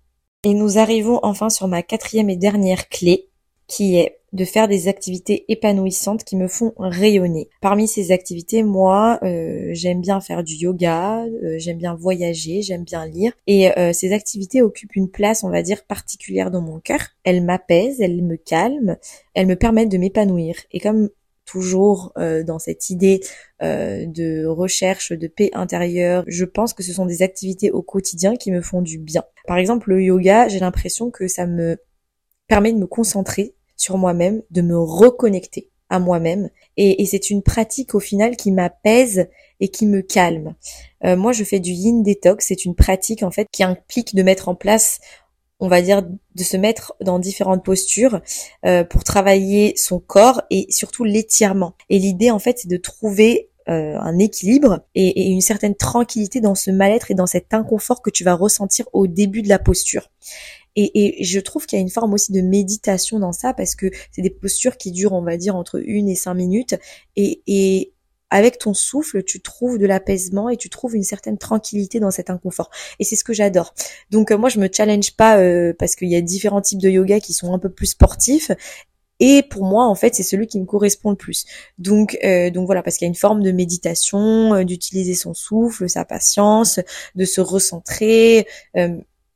Et 0.43 0.53
nous 0.53 0.77
arrivons 0.77 1.19
enfin 1.23 1.49
sur 1.49 1.67
ma 1.67 1.83
quatrième 1.83 2.29
et 2.29 2.35
dernière 2.35 2.89
clé, 2.89 3.29
qui 3.67 3.97
est 3.97 4.19
de 4.33 4.45
faire 4.45 4.67
des 4.67 4.87
activités 4.87 5.45
épanouissantes 5.47 6.23
qui 6.23 6.35
me 6.35 6.47
font 6.47 6.73
rayonner. 6.77 7.49
Parmi 7.61 7.87
ces 7.87 8.11
activités, 8.11 8.63
moi, 8.63 9.19
euh, 9.23 9.69
j'aime 9.71 10.01
bien 10.01 10.19
faire 10.21 10.43
du 10.43 10.55
yoga, 10.55 11.23
euh, 11.23 11.55
j'aime 11.59 11.77
bien 11.77 11.93
voyager, 11.93 12.63
j'aime 12.63 12.83
bien 12.83 13.05
lire. 13.05 13.31
Et 13.45 13.71
euh, 13.77 13.93
ces 13.93 14.11
activités 14.11 14.61
occupent 14.61 14.95
une 14.95 15.09
place, 15.09 15.43
on 15.43 15.49
va 15.49 15.61
dire, 15.61 15.85
particulière 15.85 16.49
dans 16.49 16.61
mon 16.61 16.79
cœur. 16.79 16.99
Elles 17.23 17.43
m'apaisent, 17.43 18.01
elles 18.01 18.23
me 18.23 18.35
calment, 18.35 18.97
elles 19.35 19.47
me 19.47 19.55
permettent 19.55 19.91
de 19.91 19.97
m'épanouir. 19.97 20.55
Et 20.71 20.79
comme 20.79 21.09
toujours 21.53 22.11
euh, 22.17 22.43
dans 22.43 22.57
cette 22.57 22.89
idée 22.89 23.21
euh, 23.61 24.07
de 24.07 24.45
recherche 24.47 25.11
de 25.11 25.27
paix 25.27 25.51
intérieure. 25.53 26.23
Je 26.27 26.45
pense 26.45 26.73
que 26.73 26.81
ce 26.81 26.91
sont 26.91 27.05
des 27.05 27.21
activités 27.21 27.69
au 27.69 27.83
quotidien 27.83 28.35
qui 28.35 28.51
me 28.51 28.61
font 28.61 28.81
du 28.81 28.97
bien. 28.97 29.23
Par 29.45 29.57
exemple, 29.57 29.91
le 29.91 30.01
yoga, 30.01 30.47
j'ai 30.47 30.59
l'impression 30.59 31.11
que 31.11 31.27
ça 31.27 31.45
me 31.45 31.77
permet 32.47 32.73
de 32.73 32.79
me 32.79 32.87
concentrer 32.87 33.53
sur 33.77 33.99
moi-même, 33.99 34.41
de 34.49 34.63
me 34.63 34.77
reconnecter 34.77 35.69
à 35.89 35.99
moi-même. 35.99 36.49
Et, 36.75 37.05
c'est 37.05 37.29
une 37.29 37.43
pratique 37.43 37.93
au 37.93 37.99
final 37.99 38.35
qui 38.35 38.51
m'apaise 38.51 39.27
et 39.59 39.67
qui 39.67 39.85
me 39.85 40.01
calme. 40.01 40.55
Euh, 41.05 41.15
moi, 41.15 41.33
je 41.33 41.43
fais 41.43 41.59
du 41.59 41.71
yin 41.71 42.01
detox. 42.01 42.47
C'est 42.47 42.65
une 42.65 42.73
pratique 42.73 43.21
en 43.21 43.29
fait 43.29 43.47
qui 43.51 43.63
implique 43.63 44.15
de 44.15 44.23
mettre 44.23 44.49
en 44.49 44.55
place 44.55 44.99
on 45.63 45.69
va 45.69 45.81
dire, 45.81 46.01
de 46.01 46.43
se 46.43 46.57
mettre 46.57 46.93
dans 46.99 47.19
différentes 47.19 47.63
postures 47.63 48.19
euh, 48.65 48.83
pour 48.83 49.05
travailler 49.05 49.73
son 49.77 49.97
corps 49.97 50.41
et 50.49 50.67
surtout 50.69 51.05
l'étirement. 51.05 51.73
Et 51.89 51.99
l'idée, 51.99 52.31
en 52.31 52.39
fait, 52.39 52.59
c'est 52.59 52.67
de 52.67 52.75
trouver 52.75 53.49
euh, 53.69 53.97
un 53.97 54.19
équilibre 54.19 54.81
et, 54.93 55.29
une 55.29 55.39
certaine 55.39 55.73
tranquillité 55.73 56.41
dans 56.41 56.53
ce 56.53 56.69
mal-être 56.69 57.11
et 57.11 57.13
dans 57.13 57.27
cet 57.27 57.53
inconfort 57.53 58.01
que 58.01 58.09
tu 58.09 58.25
vas 58.25 58.33
ressentir 58.33 58.87
au 58.91 59.07
début 59.07 59.41
de 59.41 59.47
la 59.47 59.57
posture. 59.57 60.11
Et, 60.75 61.23
je 61.23 61.39
trouve 61.39 61.65
qu'il 61.65 61.79
y 61.79 61.81
a 61.81 61.81
une 61.81 61.89
forme 61.89 62.13
aussi 62.13 62.33
de 62.33 62.41
méditation 62.41 63.19
dans 63.19 63.31
ça 63.31 63.53
parce 63.53 63.75
que 63.75 63.89
c'est 64.11 64.21
des 64.21 64.31
postures 64.31 64.75
qui 64.75 64.91
durent, 64.91 65.13
on 65.13 65.21
va 65.21 65.37
dire, 65.37 65.55
entre 65.55 65.81
une 65.81 66.09
et 66.09 66.15
cinq 66.15 66.33
minutes. 66.33 66.75
Et, 67.15 67.41
et 67.47 67.93
avec 68.33 68.57
ton 68.57 68.73
souffle, 68.73 69.23
tu 69.23 69.41
trouves 69.41 69.77
de 69.77 69.85
l'apaisement 69.85 70.49
et 70.49 70.57
tu 70.57 70.67
trouves 70.67 70.95
une 70.95 71.03
certaine 71.03 71.37
tranquillité 71.37 71.99
dans 71.99 72.09
cet 72.09 72.31
inconfort. 72.31 72.71
Et 72.97 73.03
c'est 73.03 73.15
ce 73.15 73.23
que 73.23 73.31
j'adore. 73.31 73.75
Donc 74.09 74.31
euh, 74.31 74.37
moi, 74.39 74.49
je 74.49 74.59
me 74.59 74.67
challenge 74.73 75.11
pas 75.11 75.37
euh, 75.37 75.71
parce 75.77 75.95
qu'il 75.95 76.09
y 76.09 76.15
a 76.15 76.21
différents 76.21 76.61
types 76.61 76.81
de 76.81 76.89
yoga 76.89 77.19
qui 77.19 77.31
sont 77.31 77.53
un 77.53 77.59
peu 77.59 77.69
plus 77.69 77.85
sportifs. 77.85 78.49
Et 79.19 79.43
pour 79.43 79.65
moi, 79.65 79.85
en 79.85 79.93
fait, 79.93 80.15
c'est 80.15 80.23
celui 80.23 80.47
qui 80.47 80.59
me 80.59 80.65
correspond 80.65 81.11
le 81.11 81.15
plus. 81.15 81.45
Donc, 81.77 82.17
euh, 82.23 82.49
donc 82.49 82.65
voilà, 82.65 82.81
parce 82.81 82.97
qu'il 82.97 83.05
y 83.05 83.07
a 83.07 83.13
une 83.13 83.15
forme 83.15 83.43
de 83.43 83.51
méditation, 83.51 84.63
d'utiliser 84.63 85.13
son 85.13 85.35
souffle, 85.35 85.87
sa 85.87 86.03
patience, 86.03 86.79
de 87.13 87.25
se 87.25 87.39
recentrer, 87.39 88.47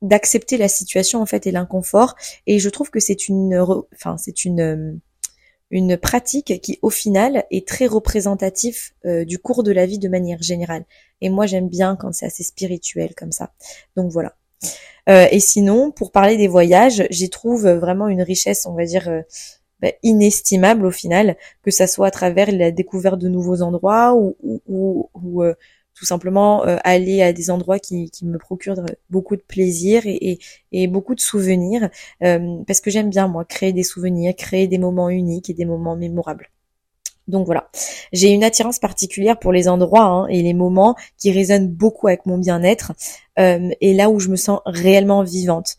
d'accepter 0.01 0.57
la 0.57 0.69
situation 0.69 1.21
en 1.21 1.27
fait 1.27 1.45
et 1.45 1.51
l'inconfort. 1.51 2.15
Et 2.47 2.57
je 2.57 2.69
trouve 2.69 2.89
que 2.89 2.99
c'est 2.99 3.27
une, 3.27 3.63
enfin, 3.93 4.17
c'est 4.17 4.43
une 4.43 4.99
une 5.69 5.97
pratique 5.97 6.61
qui 6.61 6.79
au 6.81 6.89
final 6.89 7.45
est 7.51 7.67
très 7.67 7.87
représentatif 7.87 8.93
euh, 9.05 9.25
du 9.25 9.37
cours 9.37 9.63
de 9.63 9.71
la 9.71 9.85
vie 9.85 9.99
de 9.99 10.07
manière 10.07 10.41
générale. 10.41 10.85
Et 11.21 11.29
moi 11.29 11.45
j'aime 11.45 11.67
bien 11.67 11.95
quand 11.95 12.13
c'est 12.13 12.25
assez 12.25 12.43
spirituel 12.43 13.15
comme 13.15 13.31
ça. 13.31 13.51
Donc 13.95 14.11
voilà. 14.11 14.35
Euh, 15.09 15.27
et 15.31 15.39
sinon, 15.39 15.91
pour 15.91 16.11
parler 16.11 16.37
des 16.37 16.47
voyages, 16.47 17.05
j'y 17.09 17.29
trouve 17.29 17.67
vraiment 17.67 18.07
une 18.07 18.21
richesse, 18.21 18.65
on 18.65 18.73
va 18.73 18.85
dire, 18.85 19.07
euh, 19.07 19.21
bah, 19.81 19.91
inestimable 20.03 20.85
au 20.85 20.91
final, 20.91 21.37
que 21.63 21.71
ça 21.71 21.87
soit 21.87 22.07
à 22.07 22.11
travers 22.11 22.51
la 22.51 22.71
découverte 22.71 23.19
de 23.19 23.29
nouveaux 23.29 23.61
endroits 23.61 24.15
ou, 24.15 24.35
ou, 24.67 25.09
ou, 25.13 25.43
tout 25.97 26.05
simplement 26.05 26.65
euh, 26.65 26.77
aller 26.83 27.21
à 27.23 27.33
des 27.33 27.49
endroits 27.49 27.79
qui, 27.79 28.11
qui, 28.11 28.25
me 28.25 28.37
procurent 28.37 28.85
beaucoup 29.09 29.35
de 29.35 29.41
plaisir 29.41 30.03
et, 30.05 30.39
et, 30.71 30.87
beaucoup 30.87 31.15
de 31.15 31.19
souvenirs, 31.19 31.89
euh, 32.23 32.57
parce 32.67 32.81
que 32.81 32.91
j'aime 32.91 33.09
bien 33.09 33.27
moi 33.27 33.45
créer 33.45 33.73
des 33.73 33.83
souvenirs, 33.83 34.35
créer 34.35 34.67
des 34.67 34.77
moments 34.77 35.09
uniques 35.09 35.49
et 35.49 35.53
des 35.53 35.65
moments 35.65 35.95
mémorables. 35.95 36.49
Donc 37.27 37.45
voilà, 37.45 37.69
j'ai 38.13 38.29
une 38.29 38.43
attirance 38.43 38.79
particulière 38.79 39.37
pour 39.37 39.51
les 39.51 39.67
endroits 39.67 40.05
hein, 40.05 40.27
et 40.27 40.41
les 40.41 40.53
moments 40.53 40.95
qui 41.17 41.31
résonnent 41.31 41.67
beaucoup 41.67 42.07
avec 42.07 42.25
mon 42.25 42.37
bien-être 42.37 42.93
euh, 43.37 43.69
et 43.81 43.93
là 43.93 44.09
où 44.09 44.19
je 44.19 44.29
me 44.29 44.37
sens 44.37 44.61
réellement 44.65 45.23
vivante. 45.23 45.75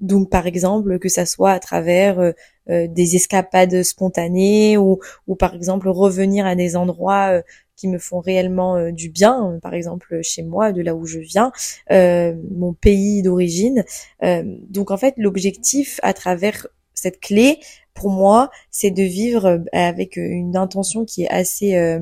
Donc 0.00 0.30
par 0.30 0.46
exemple 0.46 0.98
que 0.98 1.08
ça 1.08 1.26
soit 1.26 1.52
à 1.52 1.58
travers 1.58 2.32
des 2.68 3.16
escapades 3.16 3.82
spontanées 3.82 4.78
ou, 4.78 4.98
ou 5.26 5.36
par 5.36 5.54
exemple 5.54 5.88
revenir 5.88 6.46
à 6.46 6.54
des 6.54 6.74
endroits 6.74 7.42
qui 7.76 7.88
me 7.88 7.98
font 7.98 8.20
réellement 8.20 8.76
euh, 8.76 8.90
du 8.90 9.10
bien, 9.10 9.58
par 9.62 9.74
exemple 9.74 10.20
chez 10.22 10.42
moi, 10.42 10.72
de 10.72 10.82
là 10.82 10.94
où 10.94 11.06
je 11.06 11.18
viens, 11.18 11.52
euh, 11.92 12.34
mon 12.50 12.72
pays 12.72 13.22
d'origine. 13.22 13.84
Euh, 14.22 14.42
donc 14.68 14.90
en 14.90 14.96
fait, 14.96 15.14
l'objectif 15.18 16.00
à 16.02 16.12
travers 16.14 16.66
cette 16.94 17.20
clé, 17.20 17.60
pour 17.94 18.10
moi, 18.10 18.50
c'est 18.70 18.90
de 18.90 19.02
vivre 19.02 19.62
avec 19.72 20.16
une 20.16 20.56
intention 20.56 21.04
qui 21.04 21.24
est 21.24 21.28
assez 21.28 21.98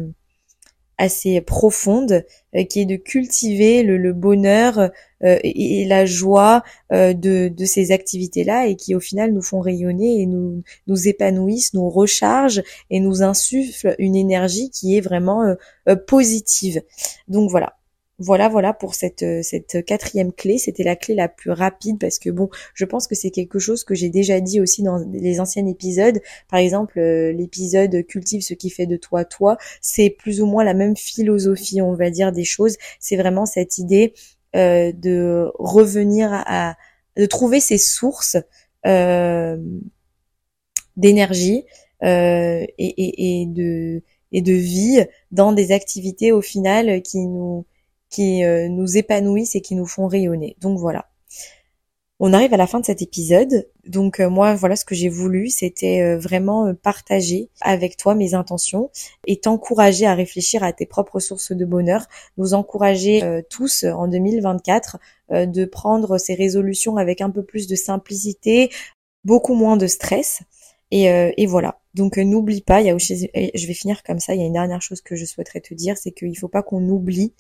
assez 0.99 1.41
profonde, 1.41 2.25
euh, 2.55 2.65
qui 2.65 2.81
est 2.81 2.87
de 2.87 2.97
cultiver 2.97 3.83
le, 3.83 4.13
bonheur 4.13 4.79
euh, 4.79 5.39
et, 5.43 5.85
la 5.87 6.07
joie 6.07 6.63
euh, 6.93 7.13
de, 7.13 7.53
ces 7.65 7.93
activités-là 7.93 8.67
et 8.67 8.77
qui 8.77 8.95
au 8.95 9.01
final 9.01 9.33
nous 9.33 9.43
font 9.43 9.61
rayonner 9.61 10.21
et 10.21 10.27
nous, 10.27 10.63
nous 10.87 11.09
épanouissent, 11.09 11.75
nous 11.75 11.89
rechargent 11.89 12.63
et 12.91 13.01
nous 13.01 13.23
insufflent 13.23 13.95
une 13.99 14.17
énergie 14.17 14.71
qui 14.71 14.97
est 14.97 15.01
vraiment 15.01 15.55
positive. 16.07 16.83
Donc 17.29 17.51
voilà. 17.51 17.77
Voilà, 18.19 18.49
voilà 18.49 18.73
pour 18.73 18.95
cette, 18.95 19.25
cette 19.43 19.85
quatrième 19.85 20.33
clé. 20.33 20.59
C'était 20.59 20.85
la 20.85 20.97
clé 20.97 21.15
la 21.15 21.29
plus 21.29 21.51
rapide 21.51 21.99
parce 21.99 22.19
que 22.19 22.31
bon, 22.31 22.49
je 22.75 22.85
pense 22.85 23.07
que 23.07 23.15
c'est 23.15 23.31
quelque 23.31 23.59
chose 23.59 23.85
que 23.85 23.95
j'ai 23.95 24.09
déjà 24.09 24.41
dit 24.41 24.61
aussi 24.61 24.83
dans 24.83 24.99
les 25.13 25.41
anciens 25.41 25.67
épisodes. 25.67 26.21
Par 26.49 26.61
exemple, 26.61 27.01
l'épisode 27.01 28.07
cultive 28.07 28.43
ce 28.43 28.55
qui 28.55 28.71
fait 28.71 28.87
de 28.87 28.97
toi 28.97 29.25
toi, 29.25 29.57
c'est 29.81 30.11
plus 30.11 30.41
ou 30.41 30.47
moins 30.47 30.65
la 30.65 30.75
même 30.75 30.97
philosophie, 30.97 31.83
on 31.83 31.95
va 31.95 32.11
dire, 32.11 32.33
des 32.33 32.45
choses. 32.45 32.77
C'est 33.01 33.17
vraiment 33.17 33.47
cette 33.47 33.79
idée 33.79 34.15
de 34.55 35.51
revenir 35.59 36.31
à, 36.33 36.77
de 37.17 37.27
trouver 37.27 37.61
ses 37.61 37.79
sources 37.79 38.37
euh, 38.87 39.57
d'énergie 40.97 41.65
euh, 42.03 42.65
et, 42.79 43.41
et, 43.41 43.47
de 43.47 44.03
et 44.33 44.43
de 44.43 44.53
vie 44.53 45.05
dans 45.31 45.53
des 45.53 45.73
activités 45.73 46.33
au 46.33 46.41
final 46.41 47.03
qui 47.03 47.19
nous 47.27 47.65
qui 48.15 48.45
euh, 48.45 48.69
nous 48.69 48.97
épanouissent 48.97 49.57
et 49.57 49.61
qui 49.61 49.75
nous 49.75 49.87
font 49.87 50.07
rayonner. 50.07 50.57
Donc 50.61 50.79
voilà. 50.79 51.11
On 52.21 52.33
arrive 52.33 52.55
à 52.55 52.57
la 52.57 52.69
fin 52.69 52.79
de 52.79 52.85
cet 52.85 53.03
épisode. 53.03 53.69
Donc 53.87 54.21
moi, 54.21 54.55
voilà 54.55 54.77
ce 54.77 54.85
que 54.85 54.95
j'ai 54.95 55.09
voulu, 55.09 55.49
c'était 55.49 56.15
vraiment 56.17 56.73
partager 56.73 57.51
avec 57.61 57.97
toi 57.97 58.15
mes 58.15 58.35
intentions 58.35 58.91
et 59.27 59.41
t'encourager 59.41 60.07
à 60.07 60.15
réfléchir 60.15 60.63
à 60.63 60.73
tes 60.73 60.87
propres 60.87 61.19
sources 61.19 61.51
de 61.51 61.65
bonheur, 61.65 62.07
nous 62.39 62.55
encourager 62.55 63.43
tous 63.51 63.83
en 63.83 64.07
2024 64.07 64.99
de 65.31 65.65
prendre 65.65 66.17
ces 66.17 66.35
résolutions 66.35 66.97
avec 66.97 67.21
un 67.21 67.31
peu 67.31 67.43
plus 67.43 67.67
de 67.67 67.75
simplicité, 67.75 68.71
beaucoup 69.25 69.55
moins 69.55 69.77
de 69.77 69.89
stress. 69.89 70.43
Et, 70.95 71.11
euh, 71.11 71.33
et 71.37 71.47
voilà. 71.47 71.81
Donc 71.95 72.19
euh, 72.19 72.25
n'oublie 72.25 72.61
pas, 72.61 72.81
il 72.81 72.87
y 72.87 72.91
a 72.91 72.95
aussi, 72.95 73.29
je 73.35 73.67
vais 73.67 73.75
finir 73.75 74.05
comme 74.05 74.21
ça, 74.21 74.33
il 74.33 74.41
y 74.41 74.45
a 74.45 74.47
une 74.47 74.53
dernière 74.53 74.81
chose 74.81 75.01
que 75.01 75.17
je 75.17 75.25
souhaiterais 75.25 75.61
te 75.61 75.75
dire, 75.75 75.99
c'est 75.99 76.13
qu'il 76.13 76.39
faut 76.39 76.47
pas 76.47 76.63
qu'on 76.63 76.89
oublie 76.89 77.33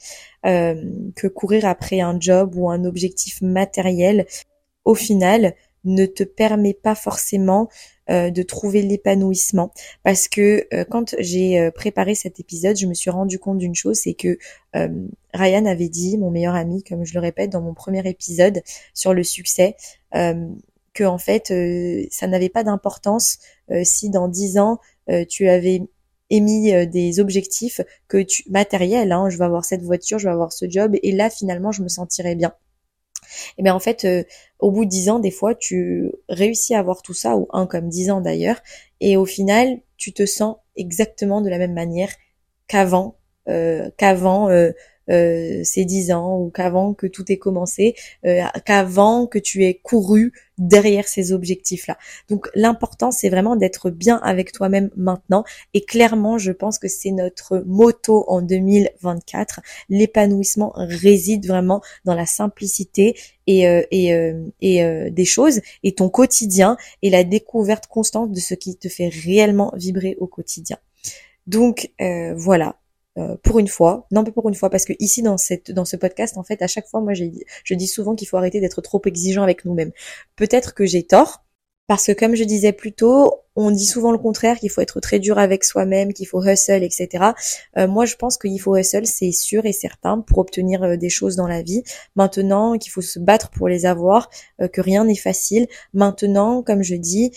euh, 0.44 0.74
que 1.14 1.28
courir 1.28 1.64
après 1.64 2.00
un 2.00 2.18
job 2.18 2.56
ou 2.56 2.68
un 2.68 2.84
objectif 2.84 3.40
matériel, 3.42 4.26
au 4.84 4.96
final, 4.96 5.54
ne 5.84 6.04
te 6.04 6.24
permet 6.24 6.74
pas 6.74 6.96
forcément 6.96 7.68
de 8.08 8.42
trouver 8.42 8.82
l'épanouissement. 8.82 9.70
Parce 10.02 10.28
que 10.28 10.66
quand 10.90 11.14
j'ai 11.18 11.70
préparé 11.74 12.14
cet 12.14 12.38
épisode, 12.38 12.76
je 12.76 12.86
me 12.86 12.92
suis 12.92 13.10
rendu 13.10 13.38
compte 13.38 13.58
d'une 13.58 13.74
chose, 13.74 13.96
c'est 13.96 14.14
que 14.14 14.38
Ryan 15.34 15.64
avait 15.64 15.88
dit, 15.88 16.18
mon 16.18 16.30
meilleur 16.30 16.54
ami, 16.54 16.82
comme 16.82 17.04
je 17.04 17.14
le 17.14 17.20
répète 17.20 17.50
dans 17.50 17.62
mon 17.62 17.72
premier 17.72 18.06
épisode 18.06 18.62
sur 18.92 19.14
le 19.14 19.22
succès, 19.22 19.76
que 20.94 21.04
en 21.04 21.18
fait 21.18 21.50
euh, 21.50 22.06
ça 22.10 22.26
n'avait 22.26 22.48
pas 22.48 22.64
d'importance 22.64 23.38
euh, 23.70 23.82
si 23.84 24.08
dans 24.08 24.28
dix 24.28 24.58
ans 24.58 24.78
euh, 25.10 25.24
tu 25.28 25.48
avais 25.48 25.82
émis 26.30 26.72
des 26.86 27.20
objectifs 27.20 27.82
que 28.08 28.16
tu 28.16 28.44
matériels 28.48 29.12
hein, 29.12 29.28
je 29.28 29.36
vais 29.36 29.44
avoir 29.44 29.64
cette 29.64 29.82
voiture 29.82 30.18
je 30.18 30.26
vais 30.26 30.32
avoir 30.32 30.52
ce 30.52 30.68
job 30.68 30.96
et 31.02 31.12
là 31.12 31.28
finalement 31.28 31.70
je 31.70 31.82
me 31.82 31.88
sentirais 31.88 32.34
bien. 32.34 32.54
Et 33.58 33.62
bien 33.62 33.74
en 33.74 33.80
fait 33.80 34.06
au 34.58 34.70
bout 34.70 34.86
de 34.86 34.90
dix 34.90 35.10
ans 35.10 35.18
des 35.18 35.30
fois 35.30 35.54
tu 35.54 36.10
réussis 36.28 36.74
à 36.74 36.78
avoir 36.78 37.02
tout 37.02 37.12
ça 37.12 37.36
ou 37.36 37.46
un 37.52 37.66
comme 37.66 37.88
dix 37.88 38.10
ans 38.10 38.22
d'ailleurs 38.22 38.60
et 39.00 39.18
au 39.18 39.26
final 39.26 39.80
tu 39.98 40.12
te 40.14 40.24
sens 40.24 40.56
exactement 40.76 41.42
de 41.42 41.50
la 41.50 41.58
même 41.58 41.74
manière 41.74 42.10
qu'avant 42.68 43.16
qu'avant 43.98 44.48
ces 45.08 45.84
dix 45.84 46.12
ans 46.12 46.38
ou 46.38 46.50
qu'avant 46.50 46.94
que 46.94 47.06
tout 47.06 47.30
ait 47.30 47.36
commencé, 47.36 47.94
euh, 48.24 48.42
qu'avant 48.64 49.26
que 49.26 49.38
tu 49.38 49.64
aies 49.64 49.74
couru 49.74 50.32
derrière 50.56 51.08
ces 51.08 51.32
objectifs-là. 51.32 51.98
Donc 52.28 52.48
l'important, 52.54 53.10
c'est 53.10 53.28
vraiment 53.28 53.56
d'être 53.56 53.90
bien 53.90 54.18
avec 54.18 54.52
toi-même 54.52 54.90
maintenant. 54.96 55.44
Et 55.74 55.84
clairement, 55.84 56.38
je 56.38 56.52
pense 56.52 56.78
que 56.78 56.88
c'est 56.88 57.10
notre 57.10 57.64
motto 57.66 58.24
en 58.28 58.40
2024. 58.40 59.60
L'épanouissement 59.88 60.72
réside 60.76 61.46
vraiment 61.46 61.82
dans 62.04 62.14
la 62.14 62.26
simplicité 62.26 63.18
et, 63.46 63.68
euh, 63.68 63.82
et, 63.90 64.12
et 64.60 65.10
des 65.10 65.24
choses 65.24 65.60
et 65.82 65.94
ton 65.94 66.08
quotidien 66.08 66.76
et 67.02 67.10
la 67.10 67.24
découverte 67.24 67.88
constante 67.88 68.32
de 68.32 68.40
ce 68.40 68.54
qui 68.54 68.76
te 68.76 68.88
fait 68.88 69.08
réellement 69.08 69.72
vibrer 69.76 70.16
au 70.20 70.26
quotidien. 70.26 70.78
Donc 71.46 71.90
voilà, 72.36 72.76
euh, 73.16 73.36
pour 73.42 73.58
une 73.58 73.68
fois, 73.68 74.06
non 74.10 74.24
pas 74.24 74.32
pour 74.32 74.48
une 74.48 74.54
fois, 74.54 74.70
parce 74.70 74.84
que 74.84 74.92
ici 74.98 75.22
dans 75.22 75.36
cette 75.36 75.70
dans 75.70 75.84
ce 75.84 75.96
podcast, 75.96 76.36
en 76.36 76.42
fait, 76.42 76.60
à 76.62 76.66
chaque 76.66 76.88
fois, 76.88 77.00
moi, 77.00 77.12
je 77.14 77.74
dis 77.74 77.86
souvent 77.86 78.14
qu'il 78.14 78.26
faut 78.26 78.36
arrêter 78.36 78.60
d'être 78.60 78.80
trop 78.80 79.00
exigeant 79.04 79.42
avec 79.42 79.64
nous-mêmes. 79.64 79.92
Peut-être 80.36 80.74
que 80.74 80.84
j'ai 80.84 81.04
tort, 81.04 81.43
parce 81.86 82.06
que 82.06 82.12
comme 82.12 82.34
je 82.34 82.44
disais 82.44 82.72
plus 82.72 82.92
tôt, 82.92 83.44
on 83.56 83.70
dit 83.70 83.84
souvent 83.84 84.10
le 84.10 84.18
contraire, 84.18 84.58
qu'il 84.58 84.70
faut 84.70 84.80
être 84.80 85.00
très 85.00 85.18
dur 85.18 85.38
avec 85.38 85.64
soi-même, 85.64 86.12
qu'il 86.12 86.26
faut 86.26 86.42
hustle, 86.42 86.82
etc. 86.82 87.32
Euh, 87.76 87.86
moi, 87.86 88.04
je 88.04 88.16
pense 88.16 88.36
qu'il 88.36 88.60
faut 88.60 88.76
hustle, 88.76 89.06
c'est 89.06 89.32
sûr 89.32 89.64
et 89.66 89.72
certain, 89.72 90.20
pour 90.20 90.38
obtenir 90.38 90.82
euh, 90.82 90.96
des 90.96 91.08
choses 91.08 91.36
dans 91.36 91.46
la 91.46 91.62
vie. 91.62 91.84
Maintenant, 92.16 92.76
qu'il 92.78 92.90
faut 92.90 93.02
se 93.02 93.18
battre 93.18 93.50
pour 93.50 93.68
les 93.68 93.86
avoir, 93.86 94.28
euh, 94.60 94.66
que 94.68 94.80
rien 94.80 95.04
n'est 95.04 95.14
facile. 95.14 95.68
Maintenant, 95.92 96.62
comme 96.62 96.82
je 96.82 96.96
dis, 96.96 97.32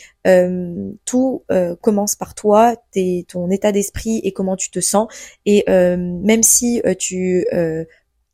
tout 1.06 1.44
commence 1.82 2.16
par 2.16 2.36
toi, 2.36 2.76
ton 3.30 3.50
état 3.50 3.72
d'esprit 3.72 4.20
et 4.26 4.34
comment 4.34 4.58
tu 4.58 4.70
te 4.70 4.82
sens. 4.82 5.08
Et 5.46 5.64
même 5.68 6.44
si 6.44 6.82
tu 7.00 7.48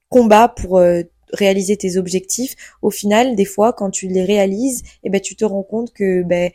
combats 0.10 0.48
pour 0.48 0.82
réaliser 1.34 1.78
tes 1.78 1.98
objectifs, 1.98 2.56
au 2.82 2.90
final, 2.90 3.36
des 3.36 3.46
fois, 3.46 3.74
quand 3.74 3.90
tu 3.90 4.08
les 4.08 4.24
réalises, 4.24 4.84
eh 5.04 5.10
ben, 5.10 5.20
tu 5.20 5.36
te 5.36 5.44
rends 5.44 5.64
compte 5.64 5.92
que 5.94 6.24
ben, 6.24 6.52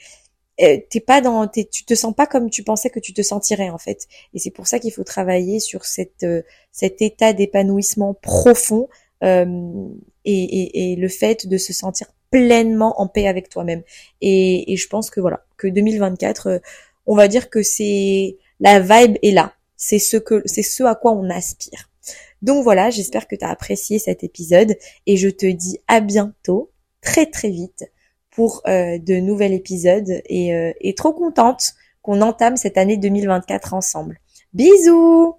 euh, 0.60 0.78
t'es 0.90 1.00
pas 1.00 1.20
dans, 1.20 1.46
tu 1.46 1.84
te 1.84 1.94
sens 1.94 2.14
pas 2.14 2.26
comme 2.26 2.50
tu 2.50 2.64
pensais 2.64 2.90
que 2.90 2.98
tu 2.98 3.12
te 3.12 3.22
sentirais 3.22 3.70
en 3.70 3.78
fait. 3.78 4.08
Et 4.34 4.38
c'est 4.40 4.50
pour 4.50 4.66
ça 4.66 4.80
qu'il 4.80 4.92
faut 4.92 5.04
travailler 5.04 5.60
sur 5.60 5.84
cette, 5.84 6.24
euh, 6.24 6.42
cet 6.72 7.00
état 7.00 7.32
d'épanouissement 7.32 8.14
profond 8.14 8.88
euh, 9.22 9.46
et, 10.24 10.92
et, 10.92 10.96
le 10.96 11.08
fait 11.08 11.46
de 11.46 11.58
se 11.58 11.72
sentir 11.72 12.08
pleinement 12.30 13.00
en 13.00 13.06
paix 13.08 13.28
avec 13.28 13.48
toi-même. 13.48 13.82
Et, 14.20 14.72
et, 14.72 14.76
je 14.76 14.88
pense 14.88 15.10
que 15.10 15.20
voilà, 15.20 15.44
que 15.56 15.68
2024, 15.68 16.60
on 17.06 17.16
va 17.16 17.28
dire 17.28 17.50
que 17.50 17.62
c'est 17.62 18.36
la 18.60 18.80
vibe 18.80 19.16
est 19.22 19.32
là. 19.32 19.54
C'est 19.76 19.98
ce 20.00 20.16
que, 20.16 20.42
c'est 20.44 20.62
ce 20.62 20.82
à 20.82 20.94
quoi 20.96 21.12
on 21.12 21.30
aspire. 21.30 21.87
Donc 22.42 22.62
voilà, 22.64 22.90
j'espère 22.90 23.26
que 23.26 23.36
tu 23.36 23.44
as 23.44 23.50
apprécié 23.50 23.98
cet 23.98 24.24
épisode 24.24 24.76
et 25.06 25.16
je 25.16 25.28
te 25.28 25.46
dis 25.46 25.78
à 25.88 26.00
bientôt, 26.00 26.70
très 27.00 27.26
très 27.26 27.50
vite 27.50 27.84
pour 28.30 28.62
euh, 28.68 28.98
de 28.98 29.14
nouveaux 29.14 29.42
épisodes 29.42 30.22
et, 30.26 30.54
euh, 30.54 30.72
et 30.80 30.94
trop 30.94 31.12
contente 31.12 31.72
qu'on 32.02 32.20
entame 32.20 32.56
cette 32.56 32.78
année 32.78 32.96
2024 32.96 33.74
ensemble. 33.74 34.20
Bisous 34.52 35.34